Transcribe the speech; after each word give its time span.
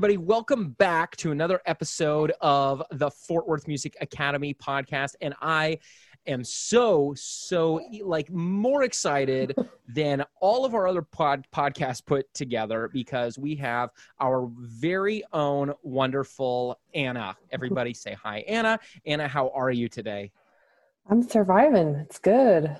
everybody. 0.00 0.16
Welcome 0.16 0.70
back 0.78 1.14
to 1.16 1.30
another 1.30 1.60
episode 1.66 2.32
of 2.40 2.82
the 2.90 3.10
Fort 3.10 3.46
Worth 3.46 3.68
Music 3.68 3.94
Academy 4.00 4.54
podcast. 4.54 5.14
And 5.20 5.34
I 5.42 5.76
am 6.26 6.42
so, 6.42 7.12
so 7.18 7.82
like 8.02 8.30
more 8.30 8.84
excited 8.84 9.54
than 9.88 10.24
all 10.40 10.64
of 10.64 10.74
our 10.74 10.88
other 10.88 11.02
pod 11.02 11.46
podcasts 11.54 12.02
put 12.02 12.32
together 12.32 12.88
because 12.90 13.38
we 13.38 13.54
have 13.56 13.90
our 14.18 14.48
very 14.56 15.22
own 15.34 15.74
wonderful 15.82 16.80
Anna. 16.94 17.36
Everybody 17.52 17.92
say 17.92 18.14
hi, 18.14 18.38
Anna. 18.48 18.78
Anna, 19.04 19.28
how 19.28 19.50
are 19.50 19.70
you 19.70 19.90
today? 19.90 20.32
I'm 21.10 21.22
surviving. 21.22 21.94
It's 21.96 22.18
good. 22.18 22.74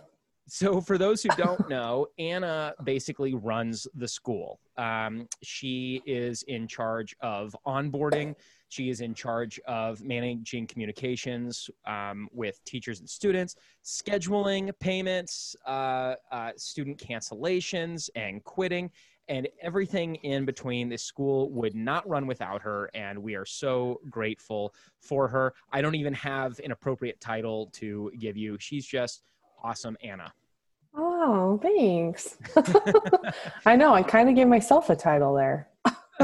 So, 0.50 0.80
for 0.80 0.98
those 0.98 1.22
who 1.22 1.28
don't 1.36 1.68
know, 1.68 2.08
Anna 2.18 2.74
basically 2.82 3.34
runs 3.34 3.86
the 3.94 4.08
school. 4.08 4.58
Um, 4.76 5.28
she 5.44 6.02
is 6.06 6.42
in 6.42 6.66
charge 6.66 7.14
of 7.20 7.54
onboarding. 7.64 8.34
She 8.68 8.90
is 8.90 9.00
in 9.00 9.14
charge 9.14 9.60
of 9.68 10.02
managing 10.02 10.66
communications 10.66 11.70
um, 11.86 12.28
with 12.32 12.64
teachers 12.64 12.98
and 12.98 13.08
students, 13.08 13.54
scheduling 13.84 14.72
payments, 14.80 15.54
uh, 15.66 16.14
uh, 16.32 16.50
student 16.56 16.98
cancellations, 16.98 18.10
and 18.16 18.42
quitting, 18.42 18.90
and 19.28 19.48
everything 19.62 20.16
in 20.16 20.44
between. 20.44 20.88
This 20.88 21.04
school 21.04 21.48
would 21.50 21.76
not 21.76 22.08
run 22.08 22.26
without 22.26 22.60
her, 22.62 22.90
and 22.92 23.16
we 23.16 23.36
are 23.36 23.46
so 23.46 24.00
grateful 24.10 24.74
for 25.00 25.28
her. 25.28 25.54
I 25.72 25.80
don't 25.80 25.94
even 25.94 26.14
have 26.14 26.58
an 26.64 26.72
appropriate 26.72 27.20
title 27.20 27.70
to 27.74 28.10
give 28.18 28.36
you. 28.36 28.56
She's 28.58 28.84
just 28.84 29.22
awesome, 29.62 29.96
Anna. 30.02 30.32
Oh, 30.94 31.58
thanks. 31.62 32.36
I 33.66 33.76
know. 33.76 33.94
I 33.94 34.02
kind 34.02 34.28
of 34.28 34.34
gave 34.34 34.48
myself 34.48 34.90
a 34.90 34.96
title 34.96 35.34
there. 35.34 35.68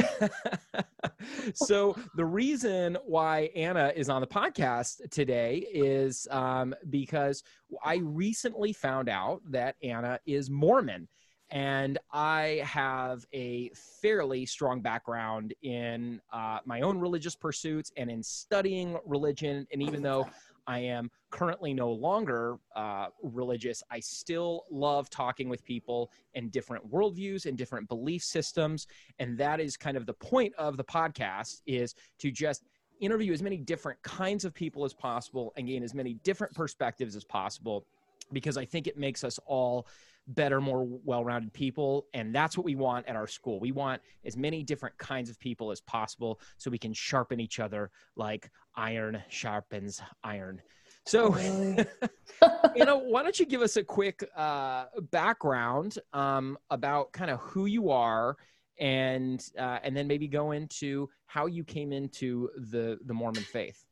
so 1.55 1.97
the 2.17 2.25
reason 2.25 2.97
why 3.05 3.51
Anna 3.55 3.93
is 3.95 4.09
on 4.09 4.21
the 4.21 4.27
podcast 4.27 5.09
today 5.11 5.67
is 5.73 6.27
um, 6.31 6.75
because 6.91 7.43
I 7.83 7.97
recently 7.97 8.73
found 8.73 9.09
out 9.09 9.41
that 9.51 9.77
Anna 9.83 10.19
is 10.27 10.51
Mormon. 10.51 11.09
And 11.51 11.99
I 12.13 12.61
have 12.65 13.25
a 13.33 13.71
fairly 14.03 14.47
strong 14.47 14.81
background 14.81 15.55
in 15.63 16.21
uh, 16.33 16.59
my 16.65 16.81
own 16.81 16.99
religious 16.99 17.37
pursuits 17.37 17.93
and 17.97 18.11
in 18.11 18.21
studying 18.21 18.99
religion. 19.07 19.65
And 19.73 19.81
even 19.81 20.03
though 20.03 20.27
I 20.67 20.81
am 20.81 21.11
currently 21.31 21.75
no 21.75 21.91
longer 21.91 22.57
uh, 22.75 23.09
religious, 23.23 23.83
I 23.91 24.01
still 24.01 24.65
love 24.71 25.11
talking 25.11 25.49
with 25.49 25.65
people 25.65 26.11
in 26.35 26.49
different 26.51 26.91
worldviews 26.91 27.47
and 27.47 27.57
different 27.57 27.89
belief 27.89 28.23
systems. 28.23 28.87
And 29.19 29.37
that 29.39 29.61
is 29.61 29.77
kind 29.77 29.97
of 29.97 30.07
the 30.07 30.15
point 30.15 30.55
of 30.57 30.77
the 30.77 30.85
podcast 30.85 31.63
is 31.67 31.95
to 32.19 32.31
just 32.31 32.65
interview 33.01 33.33
as 33.33 33.43
many 33.43 33.59
different 33.59 34.03
kinds 34.03 34.45
of 34.45 34.55
people 34.55 34.85
as 34.85 34.95
possible 34.95 35.53
and 35.57 35.67
gain 35.67 35.83
as 35.83 35.95
many 35.95 36.15
different 36.25 36.55
perspectives 36.55 37.15
as 37.15 37.25
possible 37.25 37.87
because 38.33 38.57
I 38.57 38.65
think 38.65 38.87
it 38.87 38.97
makes 38.97 39.25
us 39.25 39.39
all 39.47 39.87
better, 40.29 40.61
more 40.61 40.87
well 41.05 41.25
rounded 41.25 41.53
people. 41.53 42.07
And 42.15 42.35
that's 42.35 42.57
what 42.57 42.65
we 42.65 42.75
want 42.75 43.07
at 43.07 43.17
our 43.17 43.27
school. 43.27 43.61
We 43.61 43.73
want 43.73 44.03
as 44.25 44.37
many 44.37 44.63
different 44.63 44.97
kinds 44.99 45.31
of 45.31 45.39
people 45.39 45.71
as 45.71 45.81
possible 45.81 46.41
so 46.57 46.71
we 46.71 46.79
can 46.79 46.93
sharpen 46.93 47.41
each 47.41 47.61
other 47.61 47.91
like 48.17 48.51
iron 48.75 49.23
sharpens 49.29 50.01
iron. 50.25 50.61
So, 51.05 51.31
really? 51.31 51.87
you 52.75 52.85
know, 52.85 52.99
why 52.99 53.23
don't 53.23 53.39
you 53.39 53.47
give 53.47 53.63
us 53.63 53.77
a 53.77 53.85
quick 53.85 54.29
uh, 54.37 54.87
background 55.13 55.99
um, 56.13 56.59
about 56.71 57.13
kind 57.13 57.31
of 57.31 57.39
who 57.39 57.67
you 57.67 57.91
are, 57.91 58.37
and 58.81 59.41
uh, 59.57 59.79
and 59.85 59.97
then 59.97 60.09
maybe 60.09 60.27
go 60.27 60.51
into 60.51 61.09
how 61.27 61.47
you 61.47 61.63
came 61.63 61.93
into 61.93 62.51
the 62.57 62.99
the 63.07 63.15
Mormon 63.15 63.45
faith. 63.45 63.85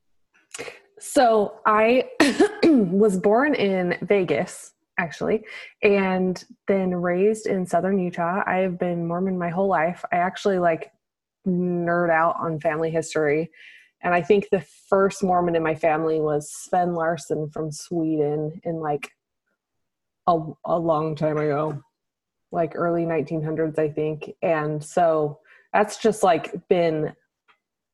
So 0.99 1.60
I 1.66 2.09
was 2.65 3.19
born 3.19 3.55
in 3.55 3.99
Vegas, 4.03 4.72
actually, 4.99 5.44
and 5.82 6.43
then 6.69 6.94
raised 6.94 7.47
in 7.47 7.66
Southern 7.66 7.99
Utah. 7.99 8.43
I 8.47 8.59
have 8.59 8.78
been 8.78 9.06
Mormon 9.06 9.38
my 9.38 9.50
whole 9.50 9.69
life. 9.69 10.04
I 10.12 10.16
actually 10.16 10.59
like 10.59 10.93
nerd 11.47 12.10
out 12.10 12.37
on 12.38 12.60
family 12.60 12.91
history 12.91 13.50
and 14.04 14.15
I 14.15 14.21
think 14.21 14.50
the 14.50 14.60
first 14.60 15.25
Mormon 15.25 15.56
in 15.56 15.62
my 15.62 15.75
family 15.75 16.21
was 16.21 16.53
Sven 16.53 16.94
Larson 16.94 17.49
from 17.49 17.72
Sweden 17.72 18.60
in 18.62 18.77
like 18.77 19.10
a, 20.27 20.38
a 20.66 20.78
long 20.78 21.16
time 21.16 21.38
ago, 21.38 21.83
like 22.53 22.72
early 22.75 23.06
1900s, 23.06 23.78
I 23.78 23.88
think. 23.88 24.34
And 24.43 24.84
so 24.84 25.41
that's 25.72 25.97
just 25.97 26.22
like 26.22 26.69
been 26.69 27.15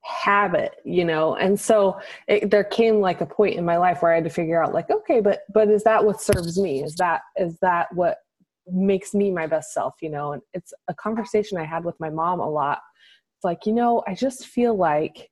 habit 0.03 0.77
you 0.85 1.05
know? 1.05 1.37
And 1.37 1.59
so 1.59 2.01
it, 2.27 2.51
there 2.51 2.65
came 2.65 3.01
like 3.01 3.21
a 3.21 3.27
point 3.27 3.57
in 3.57 3.65
my 3.65 3.77
life 3.77 4.03
where 4.03 4.13
i 4.13 4.17
had 4.17 4.25
to 4.25 4.31
figure 4.31 4.63
out 4.63 4.73
like 4.75 4.91
okay 4.91 5.21
but 5.21 5.41
but 5.53 5.69
is 5.69 5.85
that 5.85 6.05
what 6.05 6.21
serves 6.21 6.59
me? 6.59 6.83
Is 6.83 6.95
that 6.97 7.23
is 7.37 7.59
that 7.63 7.95
what 7.95 8.19
makes 8.67 9.15
me 9.15 9.31
my 9.31 9.47
best 9.47 9.73
self? 9.73 9.95
You 10.01 10.11
know? 10.11 10.33
And 10.33 10.43
it's 10.55 10.73
a 10.89 10.95
conversation 10.95 11.59
i 11.59 11.65
had 11.65 11.85
with 11.85 11.99
my 12.01 12.11
mom 12.11 12.41
a 12.41 12.49
lot. 12.49 12.81
It's 13.37 13.45
like 13.45 13.67
you 13.67 13.73
know 13.73 14.03
i 14.07 14.15
just 14.15 14.47
feel 14.47 14.75
like 14.77 15.31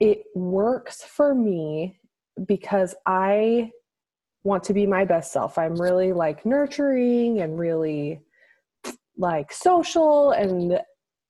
it 0.00 0.24
works 0.34 1.02
for 1.04 1.34
me 1.34 2.00
because 2.46 2.94
I 3.06 3.70
want 4.42 4.64
to 4.64 4.72
be 4.72 4.86
my 4.86 5.04
best 5.04 5.32
self. 5.32 5.58
I'm 5.58 5.80
really 5.80 6.12
like 6.12 6.46
nurturing 6.46 7.42
and 7.42 7.58
really 7.58 8.20
like 9.18 9.52
social 9.52 10.30
and 10.30 10.80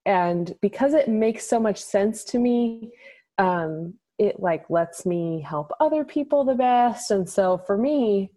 and 0.07 0.55
because 0.61 0.95
it 0.95 1.09
makes 1.09 1.49
so 1.49 1.61
much 1.61 1.83
sense 1.83 2.25
to 2.25 2.39
me 2.39 2.91
um 3.39 3.95
it 4.19 4.39
like 4.39 4.69
lets 4.69 5.07
me 5.07 5.41
help 5.41 5.73
other 5.81 6.05
people 6.05 6.45
the 6.45 6.55
best. 6.55 7.11
And 7.11 7.29
so 7.29 7.59
for 7.59 7.77
me 7.77 8.31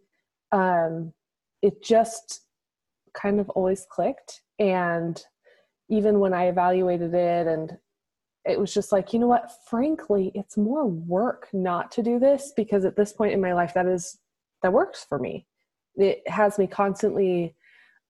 um 0.51 1.13
it 1.61 1.83
just 1.83 2.41
kind 3.13 3.39
of 3.39 3.49
always 3.51 3.85
clicked. 3.89 4.41
And 4.59 5.21
even 5.89 6.19
when 6.19 6.33
i 6.33 6.45
evaluated 6.45 7.13
it 7.13 7.47
and 7.47 7.77
it 8.45 8.59
was 8.59 8.73
just 8.73 8.91
like 8.91 9.13
you 9.13 9.19
know 9.19 9.27
what? 9.27 9.51
Frankly 9.69 10.31
it's 10.35 10.57
more 10.57 10.87
work 10.87 11.49
not 11.53 11.91
to 11.93 12.03
do 12.03 12.19
this 12.19 12.53
because 12.55 12.85
at 12.85 12.95
this 12.95 13.13
point 13.13 13.33
in 13.33 13.41
my 13.41 13.53
life 13.53 13.73
that 13.73 13.85
is 13.85 14.19
that 14.61 14.73
works 14.73 15.05
for 15.07 15.19
me. 15.19 15.45
It 15.95 16.27
has 16.27 16.57
me 16.57 16.65
constantly 16.67 17.55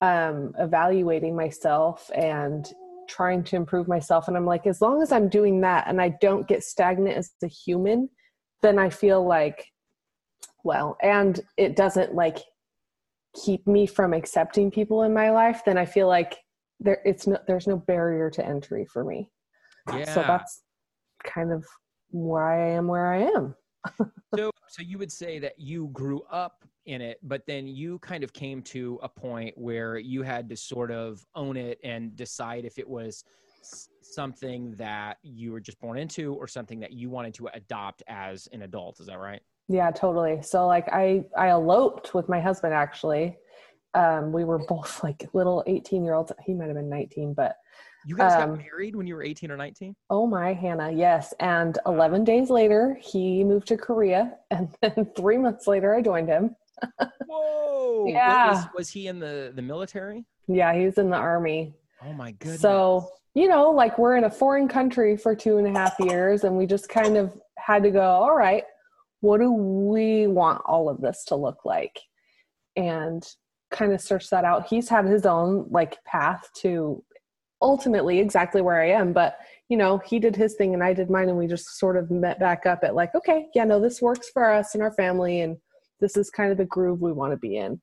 um, 0.02 0.54
evaluating 0.60 1.36
myself 1.36 2.12
and 2.14 2.72
trying 3.08 3.44
to 3.44 3.56
improve 3.56 3.88
myself 3.88 4.28
and 4.28 4.38
i'm 4.38 4.46
like 4.46 4.68
as 4.68 4.82
long 4.82 5.02
as 5.02 5.12
i'm 5.12 5.30
doing 5.30 5.62
that 5.62 5.88
and 5.88 6.02
i 6.02 6.10
don't 6.22 6.48
get 6.48 6.64
stagnant 6.64 7.18
as 7.18 7.32
a 7.44 7.48
human 7.48 8.10
then 8.62 8.80
i 8.80 8.90
feel 8.90 9.26
like 9.26 9.66
well 10.64 10.98
and 11.02 11.42
it 11.58 11.76
doesn't 11.76 12.14
like 12.14 12.38
keep 13.46 13.66
me 13.68 13.86
from 13.86 14.14
accepting 14.14 14.70
people 14.70 15.04
in 15.04 15.14
my 15.14 15.32
life 15.32 15.62
then 15.66 15.78
i 15.78 15.86
feel 15.86 16.08
like 16.08 16.38
there 16.80 17.02
it's 17.06 17.28
no 17.28 17.38
there's 17.48 17.68
no 17.68 17.78
barrier 17.78 18.30
to 18.30 18.46
entry 18.46 18.86
for 18.92 19.04
me 19.04 19.30
yeah. 19.92 20.14
So 20.14 20.22
that's 20.22 20.62
kind 21.24 21.52
of 21.52 21.66
why 22.10 22.68
I 22.68 22.70
am 22.72 22.88
where 22.88 23.08
I 23.08 23.24
am. 23.24 23.56
so 24.36 24.52
so 24.70 24.82
you 24.82 24.98
would 24.98 25.12
say 25.12 25.40
that 25.40 25.60
you 25.60 25.90
grew 25.92 26.22
up 26.32 26.64
in 26.86 27.02
it 27.02 27.20
but 27.24 27.46
then 27.48 27.68
you 27.68 28.00
kind 28.00 28.24
of 28.24 28.34
came 28.34 28.62
to 28.62 29.00
a 29.04 29.10
point 29.10 29.54
where 29.58 29.98
you 29.98 30.22
had 30.22 30.50
to 30.50 30.56
sort 30.56 30.92
of 30.92 31.26
own 31.36 31.56
it 31.56 31.80
and 31.84 32.16
decide 32.16 32.66
if 32.66 32.78
it 32.78 32.88
was 32.88 33.24
something 34.02 34.76
that 34.76 35.18
you 35.24 35.52
were 35.52 35.62
just 35.62 35.80
born 35.80 35.98
into 35.98 36.34
or 36.34 36.48
something 36.48 36.80
that 36.80 36.92
you 36.92 37.10
wanted 37.10 37.34
to 37.34 37.48
adopt 37.54 38.04
as 38.08 38.48
an 38.52 38.64
adult 38.64 39.00
is 39.00 39.08
that 39.08 39.20
right 39.20 39.42
yeah 39.70 39.90
totally 39.92 40.42
so 40.42 40.68
like 40.68 40.88
i 40.92 41.24
i 41.38 41.50
eloped 41.50 42.14
with 42.14 42.28
my 42.28 42.40
husband 42.40 42.74
actually 42.74 43.38
um 43.94 44.32
we 44.32 44.44
were 44.44 44.60
both 44.68 45.04
like 45.04 45.28
little 45.34 45.64
18 45.68 46.04
year 46.04 46.14
olds 46.14 46.32
he 46.46 46.54
might 46.54 46.68
have 46.68 46.76
been 46.76 46.90
19 46.90 47.34
but 47.34 47.56
you 48.06 48.16
guys 48.16 48.34
um, 48.34 48.50
got 48.50 48.58
married 48.58 48.96
when 48.96 49.08
you 49.08 49.16
were 49.16 49.24
18 49.24 49.50
or 49.50 49.58
19? 49.58 49.96
Oh 50.10 50.28
my, 50.28 50.54
Hannah, 50.54 50.92
yes. 50.92 51.34
And 51.40 51.78
11 51.86 52.24
days 52.26 52.50
later, 52.50 52.98
he 53.02 53.44
moved 53.44 53.68
to 53.70 53.78
Korea. 53.78 54.34
And 54.52 54.70
then 54.82 55.10
three 55.16 55.38
months 55.38 55.68
later, 55.68 55.96
I 55.96 56.02
joined 56.02 56.28
him. 56.28 56.56
Whoa. 57.28 58.06
yeah. 58.08 58.52
Was, 58.52 58.66
was, 58.76 58.90
he 58.90 59.08
in 59.08 59.20
the, 59.20 59.52
the 59.56 59.62
military? 59.62 60.26
Yeah, 60.48 60.74
he 60.74 60.86
was 60.86 60.98
in 60.98 61.10
the 61.10 61.18
army. 61.18 61.74
Oh 62.04 62.14
my 62.14 62.32
goodness. 62.32 62.62
So, 62.62 63.10
you 63.34 63.48
know, 63.48 63.72
like 63.72 63.98
we're 63.98 64.18
in 64.18 64.26
a 64.26 64.30
foreign 64.30 64.68
country 64.68 65.18
for 65.18 65.36
two 65.36 65.58
and 65.58 65.68
a 65.68 65.72
half 65.72 65.96
years, 66.00 66.44
and 66.44 66.58
we 66.58 66.66
just 66.66 66.90
kind 66.90 67.18
of 67.18 67.40
had 67.58 67.84
to 67.84 67.92
go, 67.92 68.02
all 68.02 68.36
right, 68.36 68.64
what 69.22 69.40
do 69.40 69.52
we 69.52 70.28
want 70.28 70.62
all 70.66 70.90
of 70.90 71.02
this 71.02 71.24
to 71.26 71.36
look 71.36 71.66
like? 71.66 72.00
And 72.76 73.26
kind 73.72 73.94
of 73.94 74.02
search 74.02 74.30
that 74.30 74.46
out. 74.46 74.68
He's 74.68 74.90
had 74.90 75.06
his 75.06 75.26
own 75.26 75.68
like 75.70 76.04
path 76.06 76.50
to 76.58 77.04
ultimately 77.62 78.20
exactly 78.20 78.62
where 78.62 78.82
I 78.82 78.90
am. 78.90 79.14
But, 79.14 79.38
you 79.70 79.78
know, 79.78 79.98
he 79.98 80.20
did 80.20 80.36
his 80.36 80.56
thing 80.56 80.74
and 80.74 80.84
I 80.84 80.94
did 80.94 81.10
mine. 81.10 81.30
And 81.30 81.38
we 81.38 81.48
just 81.48 81.80
sort 81.80 81.98
of 81.98 82.12
met 82.12 82.40
back 82.40 82.66
up 82.66 82.84
at 82.84 82.96
like, 82.96 83.16
okay, 83.16 83.48
yeah, 83.56 83.64
no, 83.64 83.80
this 83.80 84.02
works 84.02 84.30
for 84.30 84.52
us 84.52 84.76
and 84.76 84.84
our 84.84 84.92
family. 84.92 85.42
And 85.42 85.58
this 86.04 86.18
is 86.18 86.30
kind 86.30 86.52
of 86.52 86.58
the 86.58 86.66
groove 86.66 87.02
we 87.02 87.14
want 87.14 87.32
to 87.32 87.38
be 87.38 87.56
in. 87.56 87.80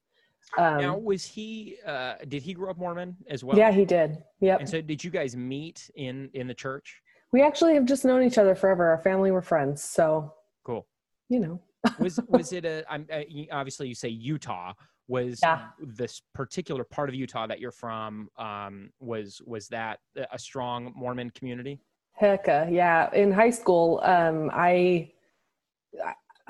Um, 0.58 0.78
now, 0.78 0.98
was 0.98 1.24
he, 1.24 1.76
uh, 1.86 2.14
did 2.28 2.42
he 2.42 2.52
grow 2.52 2.70
up 2.70 2.76
Mormon 2.76 3.16
as 3.28 3.42
well? 3.42 3.56
Yeah, 3.56 3.72
he 3.72 3.86
did. 3.86 4.22
Yep. 4.40 4.60
And 4.60 4.68
so 4.68 4.82
did 4.82 5.02
you 5.02 5.10
guys 5.10 5.34
meet 5.34 5.90
in, 5.94 6.28
in 6.34 6.46
the 6.46 6.54
church? 6.54 7.00
We 7.32 7.42
actually 7.42 7.74
have 7.74 7.86
just 7.86 8.04
known 8.04 8.22
each 8.22 8.36
other 8.36 8.54
forever. 8.54 8.90
Our 8.90 8.98
family 8.98 9.30
were 9.30 9.40
friends, 9.40 9.82
so 9.82 10.34
cool. 10.64 10.86
You 11.28 11.40
know, 11.40 11.60
was 12.00 12.18
was 12.28 12.52
it 12.52 12.64
a? 12.64 12.84
I'm 12.92 13.06
uh, 13.12 13.20
obviously 13.52 13.86
you 13.86 13.94
say 13.94 14.08
Utah. 14.08 14.72
Was 15.06 15.38
yeah. 15.40 15.68
this 15.80 16.22
particular 16.34 16.82
part 16.82 17.08
of 17.08 17.14
Utah 17.14 17.46
that 17.46 17.60
you're 17.60 17.70
from? 17.70 18.28
Um, 18.36 18.90
was 18.98 19.40
was 19.46 19.68
that 19.68 20.00
a 20.16 20.38
strong 20.38 20.92
Mormon 20.96 21.30
community? 21.30 21.80
Hecka, 22.20 22.68
yeah. 22.72 23.12
In 23.14 23.30
high 23.30 23.50
school, 23.50 24.00
um, 24.02 24.50
I 24.52 25.12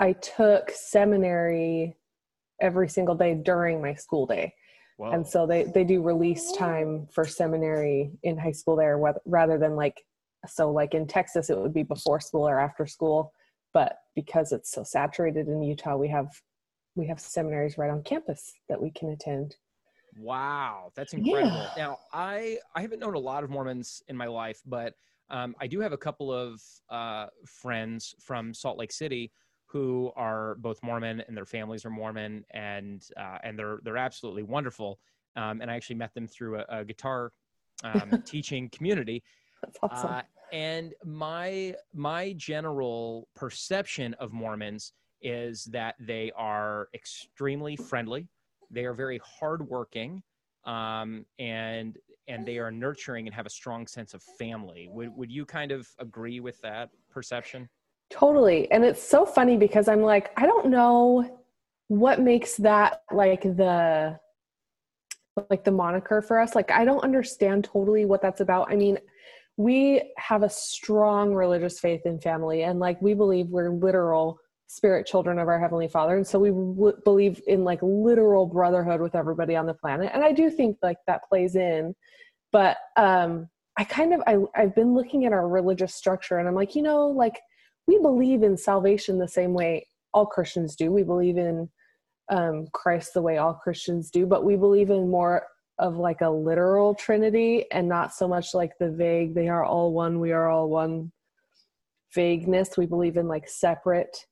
I 0.00 0.14
took 0.14 0.70
seminary 0.70 1.97
every 2.61 2.88
single 2.88 3.14
day 3.14 3.35
during 3.35 3.81
my 3.81 3.94
school 3.94 4.26
day. 4.26 4.55
And 4.99 5.26
so 5.26 5.47
they, 5.47 5.62
they 5.62 5.85
do 5.85 6.02
release 6.02 6.52
time 6.52 7.06
for 7.11 7.25
seminary 7.25 8.11
in 8.23 8.37
high 8.37 8.52
school 8.52 8.76
there 8.76 9.00
rather 9.25 9.56
than 9.56 9.75
like, 9.75 10.02
so 10.47 10.70
like 10.70 10.93
in 10.93 11.06
Texas, 11.06 11.49
it 11.49 11.56
would 11.56 11.73
be 11.73 11.85
before 11.85 12.20
school 12.20 12.47
or 12.47 12.61
after 12.61 12.87
school. 12.87 13.32
But 13.73 13.97
because 14.14 14.52
it's 14.52 14.70
so 14.70 14.82
saturated 14.82 15.49
in 15.49 15.62
Utah, 15.62 15.97
we 15.97 16.08
have, 16.08 16.29
we 16.97 17.06
have 17.06 17.19
seminaries 17.19 17.79
right 17.79 17.91
on 17.91 18.02
campus 18.02 18.52
that 18.69 18.81
we 18.81 18.91
can 18.91 19.08
attend. 19.11 19.56
Wow. 20.19 20.93
That's 20.94 21.14
incredible. 21.14 21.67
Yeah. 21.79 21.85
Now 21.85 21.99
I, 22.12 22.58
I 22.75 22.82
haven't 22.82 23.00
known 23.00 23.14
a 23.14 23.19
lot 23.19 23.43
of 23.43 23.49
Mormons 23.49 24.02
in 24.08 24.17
my 24.19 24.26
life, 24.26 24.61
but 24.67 24.93
um, 25.31 25.55
I 25.61 25.67
do 25.67 25.81
have 25.81 25.93
a 25.93 25.99
couple 25.99 26.31
of 26.31 26.61
uh, 26.91 27.29
friends 27.47 28.14
from 28.20 28.52
Salt 28.52 28.76
Lake 28.76 28.93
City 28.93 29.32
who 29.71 30.11
are 30.17 30.57
both 30.57 30.83
Mormon 30.83 31.23
and 31.29 31.37
their 31.37 31.47
families 31.47 31.85
are 31.85 31.91
Mormon, 31.91 32.45
and 32.51 33.07
uh, 33.17 33.39
and 33.45 33.59
they're 33.59 33.79
they're 33.85 33.97
absolutely 33.97 34.43
wonderful. 34.43 34.99
Um, 35.37 35.61
and 35.61 35.71
I 35.71 35.77
actually 35.77 35.97
met 35.97 36.13
them 36.13 36.27
through 36.27 36.59
a, 36.59 36.65
a 36.69 36.85
guitar 36.85 37.33
um, 37.85 38.23
teaching 38.27 38.69
community. 38.71 39.23
That's 39.63 39.79
awesome. 39.83 40.11
Uh, 40.11 40.23
and 40.53 40.95
my 41.05 41.77
my 41.95 42.33
general 42.33 43.29
perception 43.37 44.15
of 44.15 44.33
Mormons 44.33 44.93
is 45.23 45.65
that 45.67 45.95
they 46.01 46.33
are 46.35 46.89
extremely 46.93 47.77
friendly. 47.77 48.27
They 48.73 48.85
are 48.87 48.95
very 48.95 49.21
hardworking, 49.25 50.23
um, 50.65 51.25
and 51.39 51.97
and 52.27 52.45
they 52.45 52.59
are 52.59 52.73
nurturing 52.73 53.29
and 53.29 53.35
have 53.35 53.47
a 53.47 53.51
strong 53.51 53.87
sense 53.87 54.15
of 54.15 54.23
family. 54.37 54.89
Would 54.91 55.15
would 55.15 55.31
you 55.31 55.47
kind 55.47 55.71
of 55.71 55.87
agree 56.01 56.41
with 56.41 56.61
that 56.63 56.91
perception? 57.09 57.69
Totally. 58.11 58.71
And 58.71 58.85
it's 58.85 59.03
so 59.03 59.25
funny 59.25 59.57
because 59.57 59.89
I'm 59.89 60.03
like, 60.03 60.33
I 60.37 60.47
don't 60.47 60.69
know 60.69 61.41
what 61.89 62.21
makes 62.21 62.57
that 62.57 63.03
like 63.12 63.43
the 63.43 64.19
like 65.49 65.65
the 65.65 65.71
moniker 65.71 66.21
for 66.21 66.41
us. 66.41 66.55
Like 66.55 66.71
I 66.71 66.85
don't 66.85 67.03
understand 67.03 67.65
totally 67.65 68.05
what 68.05 68.21
that's 68.21 68.41
about. 68.41 68.71
I 68.71 68.77
mean, 68.77 68.99
we 69.61 70.12
have 70.17 70.43
a 70.43 70.49
strong 70.49 71.35
religious 71.35 71.79
faith 71.79 72.07
in 72.07 72.19
family 72.19 72.62
and 72.62 72.81
like 72.81 73.01
we 73.03 73.12
believe 73.12 73.47
we're 73.49 73.69
literal 73.71 74.39
spirit 74.69 75.07
children 75.07 75.39
of 75.39 75.49
our 75.49 75.61
heavenly 75.61 75.87
father 75.87 76.17
and 76.17 76.27
so 76.27 76.39
we 76.39 76.49
w- 76.49 76.97
believe 77.05 77.43
in 77.47 77.62
like 77.62 77.79
literal 77.83 78.47
brotherhood 78.47 79.03
with 79.03 79.15
everybody 79.15 79.55
on 79.57 79.67
the 79.67 79.75
planet 79.75 80.11
and 80.15 80.25
i 80.25 80.33
do 80.33 80.49
think 80.49 80.79
like 80.83 80.97
that 81.07 81.23
plays 81.29 81.57
in 81.57 81.95
but 82.53 82.79
um 82.97 83.49
i 83.77 83.85
kind 83.85 84.15
of 84.15 84.23
I, 84.27 84.39
i've 84.55 84.75
been 84.75 84.95
looking 84.95 85.27
at 85.27 85.33
our 85.33 85.47
religious 85.47 85.95
structure 85.95 86.39
and 86.39 86.49
i'm 86.49 86.55
like 86.55 86.75
you 86.75 86.83
know 86.83 87.09
like 87.09 87.39
we 87.87 87.99
believe 87.99 88.43
in 88.43 88.56
salvation 88.56 89.19
the 89.19 89.29
same 89.29 89.55
way 89.55 89.87
all 90.12 90.27
Christians 90.27 90.77
do. 90.77 90.91
We 90.91 91.03
believe 91.03 91.38
in 91.38 91.69
um, 92.31 92.67
Christ 92.73 93.15
the 93.15 93.23
way 93.23 93.38
all 93.38 93.55
Christians 93.55 94.11
do, 94.11 94.27
but 94.27 94.44
we 94.44 94.56
believe 94.56 94.91
in 94.91 95.11
more 95.11 95.44
of 95.79 95.97
like 95.97 96.21
a 96.21 96.29
literal 96.29 96.94
Trinity 96.94 97.65
and 97.73 97.88
not 97.88 98.15
so 98.15 98.29
much 98.29 98.55
like 98.55 98.73
the 98.79 98.91
vague, 98.91 99.35
they 99.35 99.49
are 99.49 99.65
all 99.65 99.93
one, 99.93 100.21
we 100.21 100.31
are 100.31 100.49
all 100.49 100.69
one 100.69 101.11
vagueness. 102.15 102.77
We 102.77 102.87
believe 102.87 103.17
in 103.17 103.27
like 103.27 103.49
separate 103.49 104.26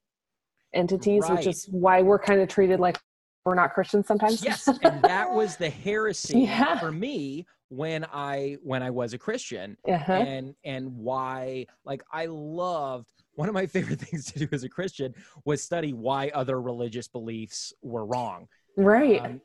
entities, 0.75 1.23
right. 1.23 1.39
which 1.39 1.47
is 1.47 1.67
why 1.71 2.03
we're 2.03 2.19
kind 2.19 2.41
of 2.41 2.49
treated 2.49 2.81
like 2.81 2.99
we're 3.45 3.55
not 3.55 3.73
Christians 3.73 4.07
sometimes. 4.07 4.45
Yes, 4.45 4.69
and 4.83 5.03
that 5.03 5.31
was 5.31 5.57
the 5.57 5.71
heresy 5.71 6.41
yeah. 6.41 6.79
for 6.79 6.93
me 6.93 7.47
when 7.71 8.05
I 8.13 8.59
when 8.63 8.83
I 8.83 8.91
was 8.91 9.15
a 9.15 9.19
Christian, 9.19 9.77
uh-huh. 9.89 10.13
and 10.13 10.55
and 10.65 10.95
why 10.95 11.67
like 11.85 12.03
I 12.13 12.27
loved 12.27 13.07
one 13.39 13.49
of 13.49 13.55
my 13.55 13.67
favorite 13.67 14.01
things 14.09 14.25
to 14.33 14.41
do 14.41 14.49
as 14.51 14.65
a 14.65 14.69
Christian 14.69 15.15
was 15.45 15.63
study 15.63 15.93
why 15.93 16.29
other 16.35 16.61
religious 16.61 17.07
beliefs 17.07 17.73
were 17.83 18.05
wrong. 18.05 18.49
Right. 18.77 19.23
Um, 19.25 19.41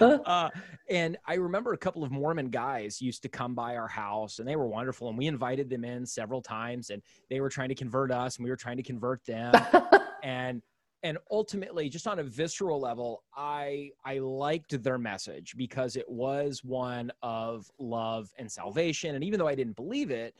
uh, 0.24 0.50
and 0.88 1.18
I 1.26 1.34
remember 1.34 1.72
a 1.72 1.78
couple 1.78 2.04
of 2.04 2.12
Mormon 2.12 2.50
guys 2.50 3.02
used 3.02 3.22
to 3.22 3.28
come 3.28 3.56
by 3.56 3.76
our 3.76 3.88
house 3.88 4.38
and 4.38 4.46
they 4.46 4.54
were 4.54 4.68
wonderful. 4.68 5.08
And 5.08 5.18
we 5.18 5.26
invited 5.26 5.68
them 5.68 5.84
in 5.84 6.06
several 6.06 6.40
times 6.40 6.90
and 6.90 7.02
they 7.28 7.40
were 7.40 7.48
trying 7.48 7.70
to 7.70 7.74
convert 7.74 8.12
us 8.12 8.36
and 8.36 8.44
we 8.44 8.50
were 8.50 8.56
trying 8.56 8.76
to 8.76 8.84
convert 8.84 9.24
them. 9.24 9.52
and 10.22 10.62
and 11.02 11.16
ultimately 11.30 11.88
just 11.88 12.06
on 12.06 12.18
a 12.18 12.22
visceral 12.22 12.78
level 12.78 13.24
i 13.34 13.88
i 14.04 14.18
liked 14.18 14.82
their 14.82 14.98
message 14.98 15.54
because 15.56 15.96
it 15.96 16.06
was 16.06 16.62
one 16.62 17.10
of 17.22 17.70
love 17.78 18.28
and 18.38 18.52
salvation 18.52 19.14
and 19.14 19.24
even 19.24 19.38
though 19.38 19.48
i 19.48 19.54
didn't 19.54 19.76
believe 19.76 20.10
it 20.10 20.34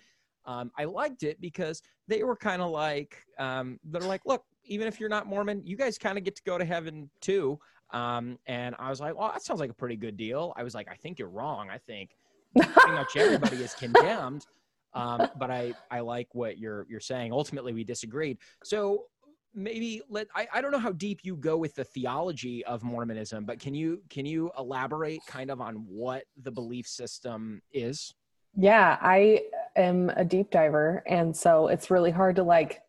um, 0.47 0.71
I 0.79 0.85
liked 0.85 1.23
it 1.23 1.41
because 1.41 1.83
they 2.09 2.23
were 2.23 2.37
kind 2.37 2.63
of 2.63 2.71
like, 2.71 3.17
um, 3.39 3.79
they're 3.85 4.03
like, 4.03 4.23
look, 4.25 4.45
even 4.65 4.87
if 4.87 5.01
you're 5.01 5.09
not 5.09 5.27
Mormon, 5.27 5.63
you 5.65 5.77
guys 5.77 5.99
kind 5.99 6.19
of 6.19 6.25
get 6.25 6.37
to 6.37 6.43
go 6.45 6.59
to 6.59 6.65
heaven 6.65 7.11
too. 7.21 7.59
Um, 7.93 8.39
and 8.47 8.75
I 8.79 8.89
was 8.89 9.01
like, 9.01 9.19
well, 9.19 9.31
that 9.33 9.43
sounds 9.43 9.61
like 9.61 9.71
a 9.71 9.75
pretty 9.75 9.97
good 9.97 10.17
deal. 10.17 10.53
I 10.57 10.63
was 10.63 10.75
like, 10.75 10.89
I 10.91 10.95
think 10.95 11.19
you're 11.19 11.29
wrong. 11.29 11.69
I 11.71 11.79
think 11.79 12.11
pretty 12.57 12.93
much 12.93 13.17
everybody 13.17 13.57
is 13.57 13.75
condemned. 13.79 14.47
Um, 14.95 15.29
but 15.39 15.51
I, 15.51 15.75
I 15.91 16.01
like 16.01 16.29
what 16.35 16.59
you're, 16.59 16.87
you're 16.89 17.01
saying. 17.01 17.33
Ultimately, 17.33 17.73
we 17.73 17.85
disagreed. 17.85 18.39
So 18.65 19.05
maybe 19.53 20.01
let 20.09 20.29
I, 20.37 20.47
I 20.55 20.61
don't 20.61 20.71
know 20.71 20.79
how 20.79 20.93
deep 20.93 21.21
you 21.25 21.35
go 21.35 21.57
with 21.57 21.75
the 21.75 21.83
theology 21.83 22.65
of 22.67 22.85
mormonism 22.85 23.45
but 23.45 23.59
can 23.59 23.75
you 23.75 24.01
can 24.09 24.25
you 24.25 24.49
elaborate 24.57 25.21
kind 25.27 25.51
of 25.51 25.61
on 25.61 25.75
what 25.89 26.23
the 26.41 26.53
belief 26.53 26.87
system 26.87 27.61
is 27.73 28.15
yeah, 28.55 28.99
I 29.01 29.43
am 29.77 30.11
a 30.11 30.25
deep 30.25 30.51
diver, 30.51 31.03
and 31.07 31.37
so 31.37 31.69
it's 31.69 31.91
really 31.91 32.11
hard 32.11 32.37
to 32.37 32.43
like 32.43 32.81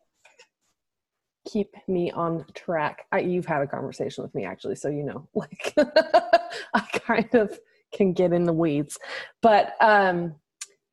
keep 1.47 1.69
me 1.87 2.11
on 2.11 2.45
track. 2.53 3.05
I, 3.11 3.19
you've 3.19 3.45
had 3.45 3.61
a 3.61 3.67
conversation 3.67 4.23
with 4.23 4.33
me 4.35 4.45
actually, 4.45 4.75
so 4.75 4.89
you 4.89 5.03
know, 5.03 5.27
like 5.35 5.73
I 6.73 6.81
kind 7.05 7.33
of 7.35 7.59
can 7.93 8.13
get 8.13 8.33
in 8.33 8.45
the 8.45 8.53
weeds. 8.53 8.97
But 9.41 9.75
um 9.81 10.35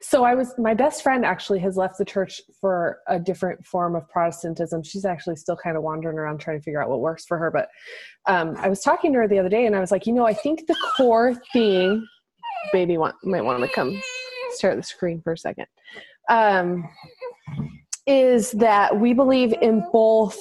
so 0.00 0.22
I 0.22 0.34
was 0.34 0.54
my 0.58 0.74
best 0.74 1.02
friend 1.02 1.24
actually 1.24 1.58
has 1.60 1.76
left 1.76 1.98
the 1.98 2.04
church 2.04 2.40
for 2.60 3.00
a 3.08 3.18
different 3.18 3.66
form 3.66 3.96
of 3.96 4.08
Protestantism. 4.08 4.84
She's 4.84 5.04
actually 5.04 5.36
still 5.36 5.56
kind 5.56 5.76
of 5.76 5.82
wandering 5.82 6.18
around 6.18 6.38
trying 6.38 6.58
to 6.58 6.62
figure 6.62 6.80
out 6.80 6.88
what 6.88 7.00
works 7.00 7.24
for 7.26 7.36
her. 7.36 7.50
But 7.50 7.68
um, 8.26 8.56
I 8.58 8.68
was 8.68 8.80
talking 8.80 9.12
to 9.12 9.18
her 9.18 9.28
the 9.28 9.40
other 9.40 9.48
day, 9.48 9.66
and 9.66 9.74
I 9.74 9.80
was 9.80 9.90
like, 9.90 10.06
you 10.06 10.12
know, 10.12 10.24
I 10.24 10.34
think 10.34 10.68
the 10.68 10.76
core 10.96 11.34
thing, 11.52 12.06
baby 12.72 12.96
want 12.96 13.16
might 13.24 13.44
want 13.44 13.60
to 13.62 13.68
come 13.68 14.00
stare 14.58 14.72
at 14.72 14.76
the 14.76 14.82
screen 14.82 15.20
for 15.22 15.32
a 15.32 15.38
second, 15.38 15.66
um, 16.28 16.88
is 18.06 18.52
that 18.52 18.98
we 18.98 19.12
believe 19.14 19.54
in 19.62 19.84
both 19.92 20.38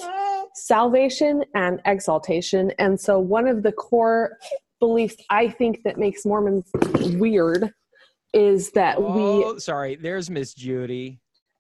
salvation 0.53 1.43
and 1.53 1.79
exaltation. 1.85 2.71
And 2.79 2.99
so, 2.99 3.19
one 3.19 3.47
of 3.47 3.63
the 3.63 3.71
core 3.71 4.37
beliefs 4.79 5.15
I 5.29 5.49
think 5.49 5.83
that 5.83 5.97
makes 5.97 6.25
Mormons 6.25 6.69
weird 7.15 7.73
is 8.33 8.71
that 8.71 8.97
oh, 8.99 9.53
we. 9.53 9.59
Sorry, 9.59 9.95
there's 9.95 10.29
Miss 10.29 10.53
Judy. 10.53 11.19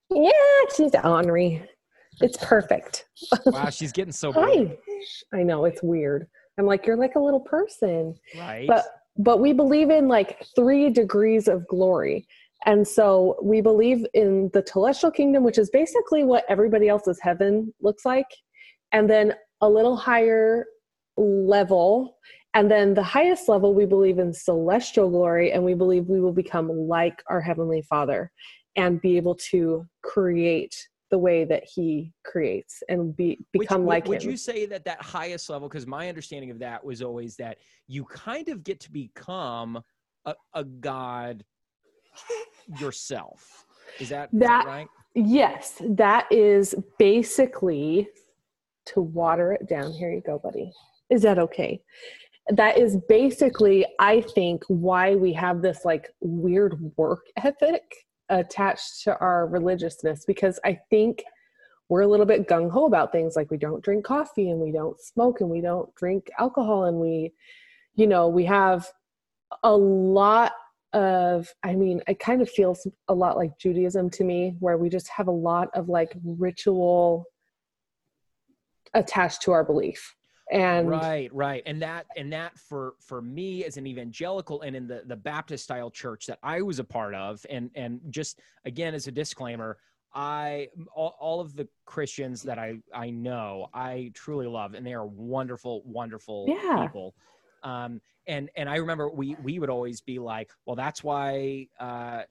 Yeah, 0.09 0.31
she's 0.75 0.91
ornery. 1.03 1.67
It's 2.21 2.37
perfect. 2.37 3.05
Wow, 3.45 3.69
she's 3.69 3.91
getting 3.91 4.11
so 4.11 4.31
big. 4.31 4.77
I 5.33 5.43
know 5.43 5.65
it's 5.65 5.83
weird. 5.83 6.27
I'm 6.57 6.65
like, 6.65 6.87
you're 6.87 6.97
like 6.97 7.15
a 7.15 7.19
little 7.19 7.39
person. 7.39 8.15
Right. 8.35 8.67
But 8.67 8.85
but 9.17 9.39
we 9.39 9.53
believe 9.53 9.89
in 9.89 10.07
like 10.07 10.43
three 10.55 10.89
degrees 10.89 11.47
of 11.47 11.67
glory. 11.67 12.27
And 12.65 12.87
so 12.87 13.37
we 13.41 13.61
believe 13.61 14.05
in 14.13 14.49
the 14.53 14.63
celestial 14.65 15.11
kingdom, 15.11 15.43
which 15.43 15.57
is 15.57 15.69
basically 15.69 16.23
what 16.23 16.45
everybody 16.49 16.89
else's 16.89 17.19
heaven 17.21 17.73
looks 17.81 18.05
like, 18.05 18.27
and 18.91 19.09
then 19.09 19.33
a 19.61 19.69
little 19.69 19.95
higher 19.95 20.65
level. 21.17 22.17
And 22.53 22.69
then 22.71 22.93
the 22.93 23.03
highest 23.03 23.47
level, 23.47 23.73
we 23.73 23.85
believe 23.85 24.19
in 24.19 24.33
celestial 24.33 25.09
glory, 25.09 25.51
and 25.51 25.63
we 25.63 25.75
believe 25.75 26.07
we 26.07 26.19
will 26.19 26.33
become 26.33 26.69
like 26.69 27.21
our 27.27 27.41
Heavenly 27.41 27.83
Father 27.83 28.31
and 28.75 29.01
be 29.01 29.17
able 29.17 29.35
to 29.51 29.85
create 30.03 30.75
the 31.09 31.17
way 31.17 31.45
that 31.45 31.63
he 31.63 32.11
creates 32.25 32.83
and 32.89 33.15
be 33.15 33.39
become 33.53 33.83
Which, 33.83 33.87
like 33.87 34.07
would 34.07 34.23
him. 34.23 34.31
you 34.31 34.37
say 34.37 34.65
that 34.65 34.83
that 34.85 35.01
highest 35.01 35.49
level 35.49 35.69
because 35.69 35.87
my 35.87 36.09
understanding 36.09 36.51
of 36.51 36.59
that 36.59 36.83
was 36.83 37.01
always 37.01 37.37
that 37.37 37.59
you 37.87 38.03
kind 38.05 38.49
of 38.49 38.63
get 38.63 38.79
to 38.81 38.91
become 38.91 39.81
a, 40.25 40.35
a 40.53 40.65
god 40.65 41.45
yourself. 42.79 43.65
Is 43.99 44.09
that, 44.09 44.29
that, 44.33 44.43
is 44.43 44.47
that 44.47 44.65
right? 44.65 44.87
Yes, 45.15 45.81
that 45.81 46.27
is 46.31 46.75
basically 46.99 48.07
to 48.85 49.01
water 49.01 49.53
it 49.53 49.67
down. 49.67 49.91
Here 49.91 50.11
you 50.11 50.21
go, 50.21 50.39
buddy. 50.39 50.71
Is 51.09 51.21
that 51.23 51.39
okay? 51.39 51.81
That 52.49 52.77
is 52.77 52.97
basically, 53.09 53.85
I 53.99 54.21
think, 54.21 54.63
why 54.67 55.15
we 55.15 55.33
have 55.33 55.61
this 55.61 55.85
like 55.85 56.13
weird 56.21 56.91
work 56.97 57.25
ethic 57.35 58.07
attached 58.29 59.03
to 59.03 59.17
our 59.19 59.47
religiousness 59.47 60.25
because 60.25 60.59
I 60.63 60.79
think 60.89 61.23
we're 61.89 62.01
a 62.01 62.07
little 62.07 62.25
bit 62.25 62.47
gung 62.47 62.69
ho 62.69 62.85
about 62.85 63.11
things 63.11 63.35
like 63.35 63.49
we 63.49 63.57
don't 63.57 63.83
drink 63.83 64.05
coffee 64.05 64.49
and 64.49 64.59
we 64.59 64.71
don't 64.71 64.99
smoke 64.99 65.41
and 65.41 65.49
we 65.49 65.61
don't 65.61 65.93
drink 65.95 66.29
alcohol 66.37 66.85
and 66.85 66.97
we, 66.97 67.33
you 67.95 68.07
know, 68.07 68.27
we 68.27 68.45
have 68.45 68.87
a 69.63 69.75
lot 69.75 70.51
of, 70.93 71.47
I 71.63 71.75
mean, 71.75 72.01
it 72.07 72.19
kind 72.19 72.41
of 72.41 72.49
feels 72.49 72.87
a 73.07 73.13
lot 73.13 73.37
like 73.37 73.57
Judaism 73.59 74.09
to 74.11 74.23
me, 74.23 74.55
where 74.59 74.77
we 74.77 74.89
just 74.89 75.07
have 75.09 75.27
a 75.27 75.31
lot 75.31 75.69
of 75.75 75.89
like 75.89 76.15
ritual 76.23 77.25
attached 78.93 79.41
to 79.43 79.51
our 79.51 79.63
belief. 79.63 80.15
And 80.49 80.87
right 80.87 81.29
right. 81.33 81.61
And 81.65 81.81
that 81.81 82.05
and 82.15 82.31
that 82.31 82.57
for 82.57 82.93
for 83.01 83.21
me 83.21 83.65
as 83.65 83.75
an 83.75 83.85
evangelical 83.85 84.61
and 84.61 84.77
in 84.77 84.87
the 84.87 85.03
the 85.05 85.15
baptist 85.15 85.65
style 85.65 85.91
church 85.91 86.25
that 86.27 86.39
i 86.41 86.61
was 86.61 86.79
a 86.79 86.85
part 86.85 87.13
of 87.13 87.45
and 87.49 87.69
and 87.75 87.99
just 88.09 88.39
again 88.63 88.93
as 88.95 89.07
a 89.07 89.11
disclaimer 89.11 89.77
i 90.13 90.69
all, 90.95 91.17
all 91.19 91.41
of 91.41 91.53
the 91.57 91.67
christians 91.85 92.41
that 92.43 92.57
i 92.57 92.77
i 92.93 93.09
know 93.09 93.67
i 93.73 94.09
truly 94.13 94.47
love 94.47 94.73
and 94.73 94.87
they 94.87 94.93
are 94.93 95.05
wonderful 95.05 95.83
wonderful 95.83 96.45
Yeah. 96.47 96.81
people 96.81 97.13
um 97.67 97.99
and 98.27 98.49
and 98.55 98.69
i 98.69 98.75
remember 98.77 99.09
we 99.09 99.35
we 99.43 99.59
would 99.59 99.69
always 99.69 99.99
be 100.01 100.17
like 100.19 100.49
well 100.65 100.75
that's 100.75 101.03
why 101.03 101.67
uh 101.79 102.21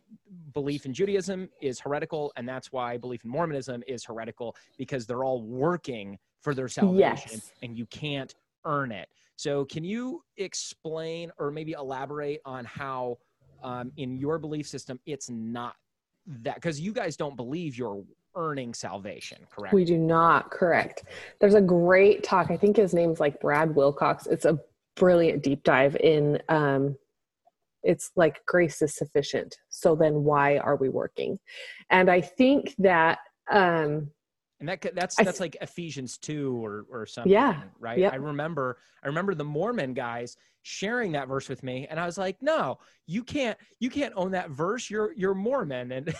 belief 0.52 0.86
in 0.86 0.92
judaism 0.92 1.48
is 1.60 1.78
heretical 1.80 2.32
and 2.36 2.48
that's 2.48 2.72
why 2.72 2.96
belief 2.96 3.24
in 3.24 3.30
mormonism 3.30 3.82
is 3.86 4.04
heretical 4.04 4.54
because 4.78 5.06
they're 5.06 5.24
all 5.24 5.42
working 5.42 6.18
for 6.40 6.54
their 6.54 6.68
salvation 6.68 7.32
Yes. 7.32 7.52
and 7.62 7.76
you 7.76 7.86
can't 7.86 8.34
earn 8.64 8.90
it. 8.92 9.08
So, 9.36 9.64
can 9.64 9.84
you 9.84 10.22
explain 10.38 11.30
or 11.38 11.50
maybe 11.50 11.72
elaborate 11.72 12.40
on 12.44 12.64
how, 12.64 13.18
um, 13.62 13.92
in 13.96 14.16
your 14.16 14.38
belief 14.38 14.66
system, 14.66 14.98
it's 15.06 15.28
not 15.30 15.74
that 16.44 16.54
because 16.56 16.80
you 16.80 16.92
guys 16.92 17.16
don't 17.16 17.36
believe 17.36 17.76
you're 17.76 18.02
earning 18.34 18.74
salvation, 18.74 19.38
correct? 19.50 19.74
We 19.74 19.84
do 19.84 19.98
not, 19.98 20.50
correct. 20.50 21.04
There's 21.40 21.54
a 21.54 21.60
great 21.60 22.22
talk. 22.22 22.50
I 22.50 22.56
think 22.56 22.76
his 22.76 22.94
name's 22.94 23.20
like 23.20 23.40
Brad 23.40 23.74
Wilcox. 23.74 24.26
It's 24.26 24.44
a 24.46 24.58
brilliant 24.96 25.42
deep 25.42 25.62
dive 25.62 25.96
in 25.96 26.40
um 26.48 26.96
it's 27.82 28.10
like 28.16 28.44
grace 28.46 28.82
is 28.82 28.96
sufficient. 28.96 29.54
So 29.68 29.94
then 29.94 30.24
why 30.24 30.58
are 30.58 30.74
we 30.74 30.88
working? 30.88 31.38
And 31.90 32.10
I 32.10 32.20
think 32.20 32.74
that 32.78 33.18
um 33.50 34.10
and 34.58 34.68
that 34.70 34.80
could- 34.80 34.96
that's 34.96 35.14
that's 35.16 35.38
like 35.38 35.56
Ephesians 35.60 36.18
two 36.18 36.64
or 36.64 36.86
or 36.90 37.06
something, 37.06 37.30
Yeah, 37.30 37.62
right? 37.78 37.98
yep. 37.98 38.12
I 38.12 38.16
remember 38.16 38.78
I 39.04 39.06
remember 39.08 39.34
the 39.34 39.44
Mormon 39.44 39.92
guys 39.94 40.36
sharing 40.62 41.12
that 41.12 41.28
verse 41.28 41.48
with 41.48 41.62
me, 41.62 41.86
and 41.88 42.00
I 42.00 42.06
was 42.06 42.18
like, 42.18 42.38
no, 42.40 42.78
you 43.06 43.22
can't 43.22 43.56
you 43.78 43.90
can't 43.90 44.14
own 44.16 44.32
that 44.32 44.50
verse. 44.50 44.90
You're 44.90 45.12
you're 45.14 45.34
Mormon, 45.34 45.92
and 45.92 46.12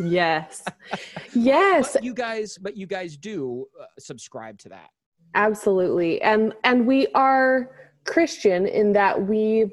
yes. 0.00 0.64
yes, 1.34 1.92
but 1.92 2.02
you 2.02 2.14
guys 2.14 2.58
but 2.58 2.76
you 2.76 2.86
guys 2.86 3.16
do 3.16 3.66
uh, 3.80 3.84
subscribe 3.98 4.58
to 4.60 4.70
that. 4.70 4.88
absolutely. 5.34 6.20
And 6.22 6.52
and 6.64 6.86
we 6.86 7.06
are 7.14 7.70
Christian 8.04 8.66
in 8.66 8.92
that 8.92 9.26
we 9.26 9.70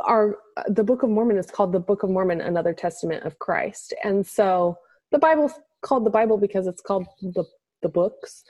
are 0.00 0.36
the 0.66 0.84
Book 0.84 1.02
of 1.02 1.10
Mormon 1.10 1.38
is 1.38 1.50
called 1.50 1.72
the 1.72 1.80
Book 1.80 2.02
of 2.02 2.10
Mormon, 2.10 2.40
another 2.40 2.74
testament 2.74 3.24
of 3.24 3.38
Christ. 3.38 3.94
And 4.04 4.26
so 4.26 4.76
the 5.12 5.18
Bible's 5.18 5.52
called 5.82 6.04
the 6.04 6.10
Bible 6.10 6.36
because 6.38 6.66
it's 6.66 6.82
called 6.82 7.06
the 7.22 7.44
the 7.82 7.88
books. 7.88 8.44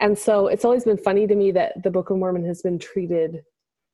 And 0.00 0.18
so 0.18 0.46
it's 0.46 0.64
always 0.64 0.84
been 0.84 0.96
funny 0.96 1.26
to 1.26 1.34
me 1.34 1.50
that 1.52 1.82
the 1.82 1.90
Book 1.90 2.10
of 2.10 2.16
Mormon 2.16 2.46
has 2.46 2.62
been 2.62 2.78
treated 2.78 3.42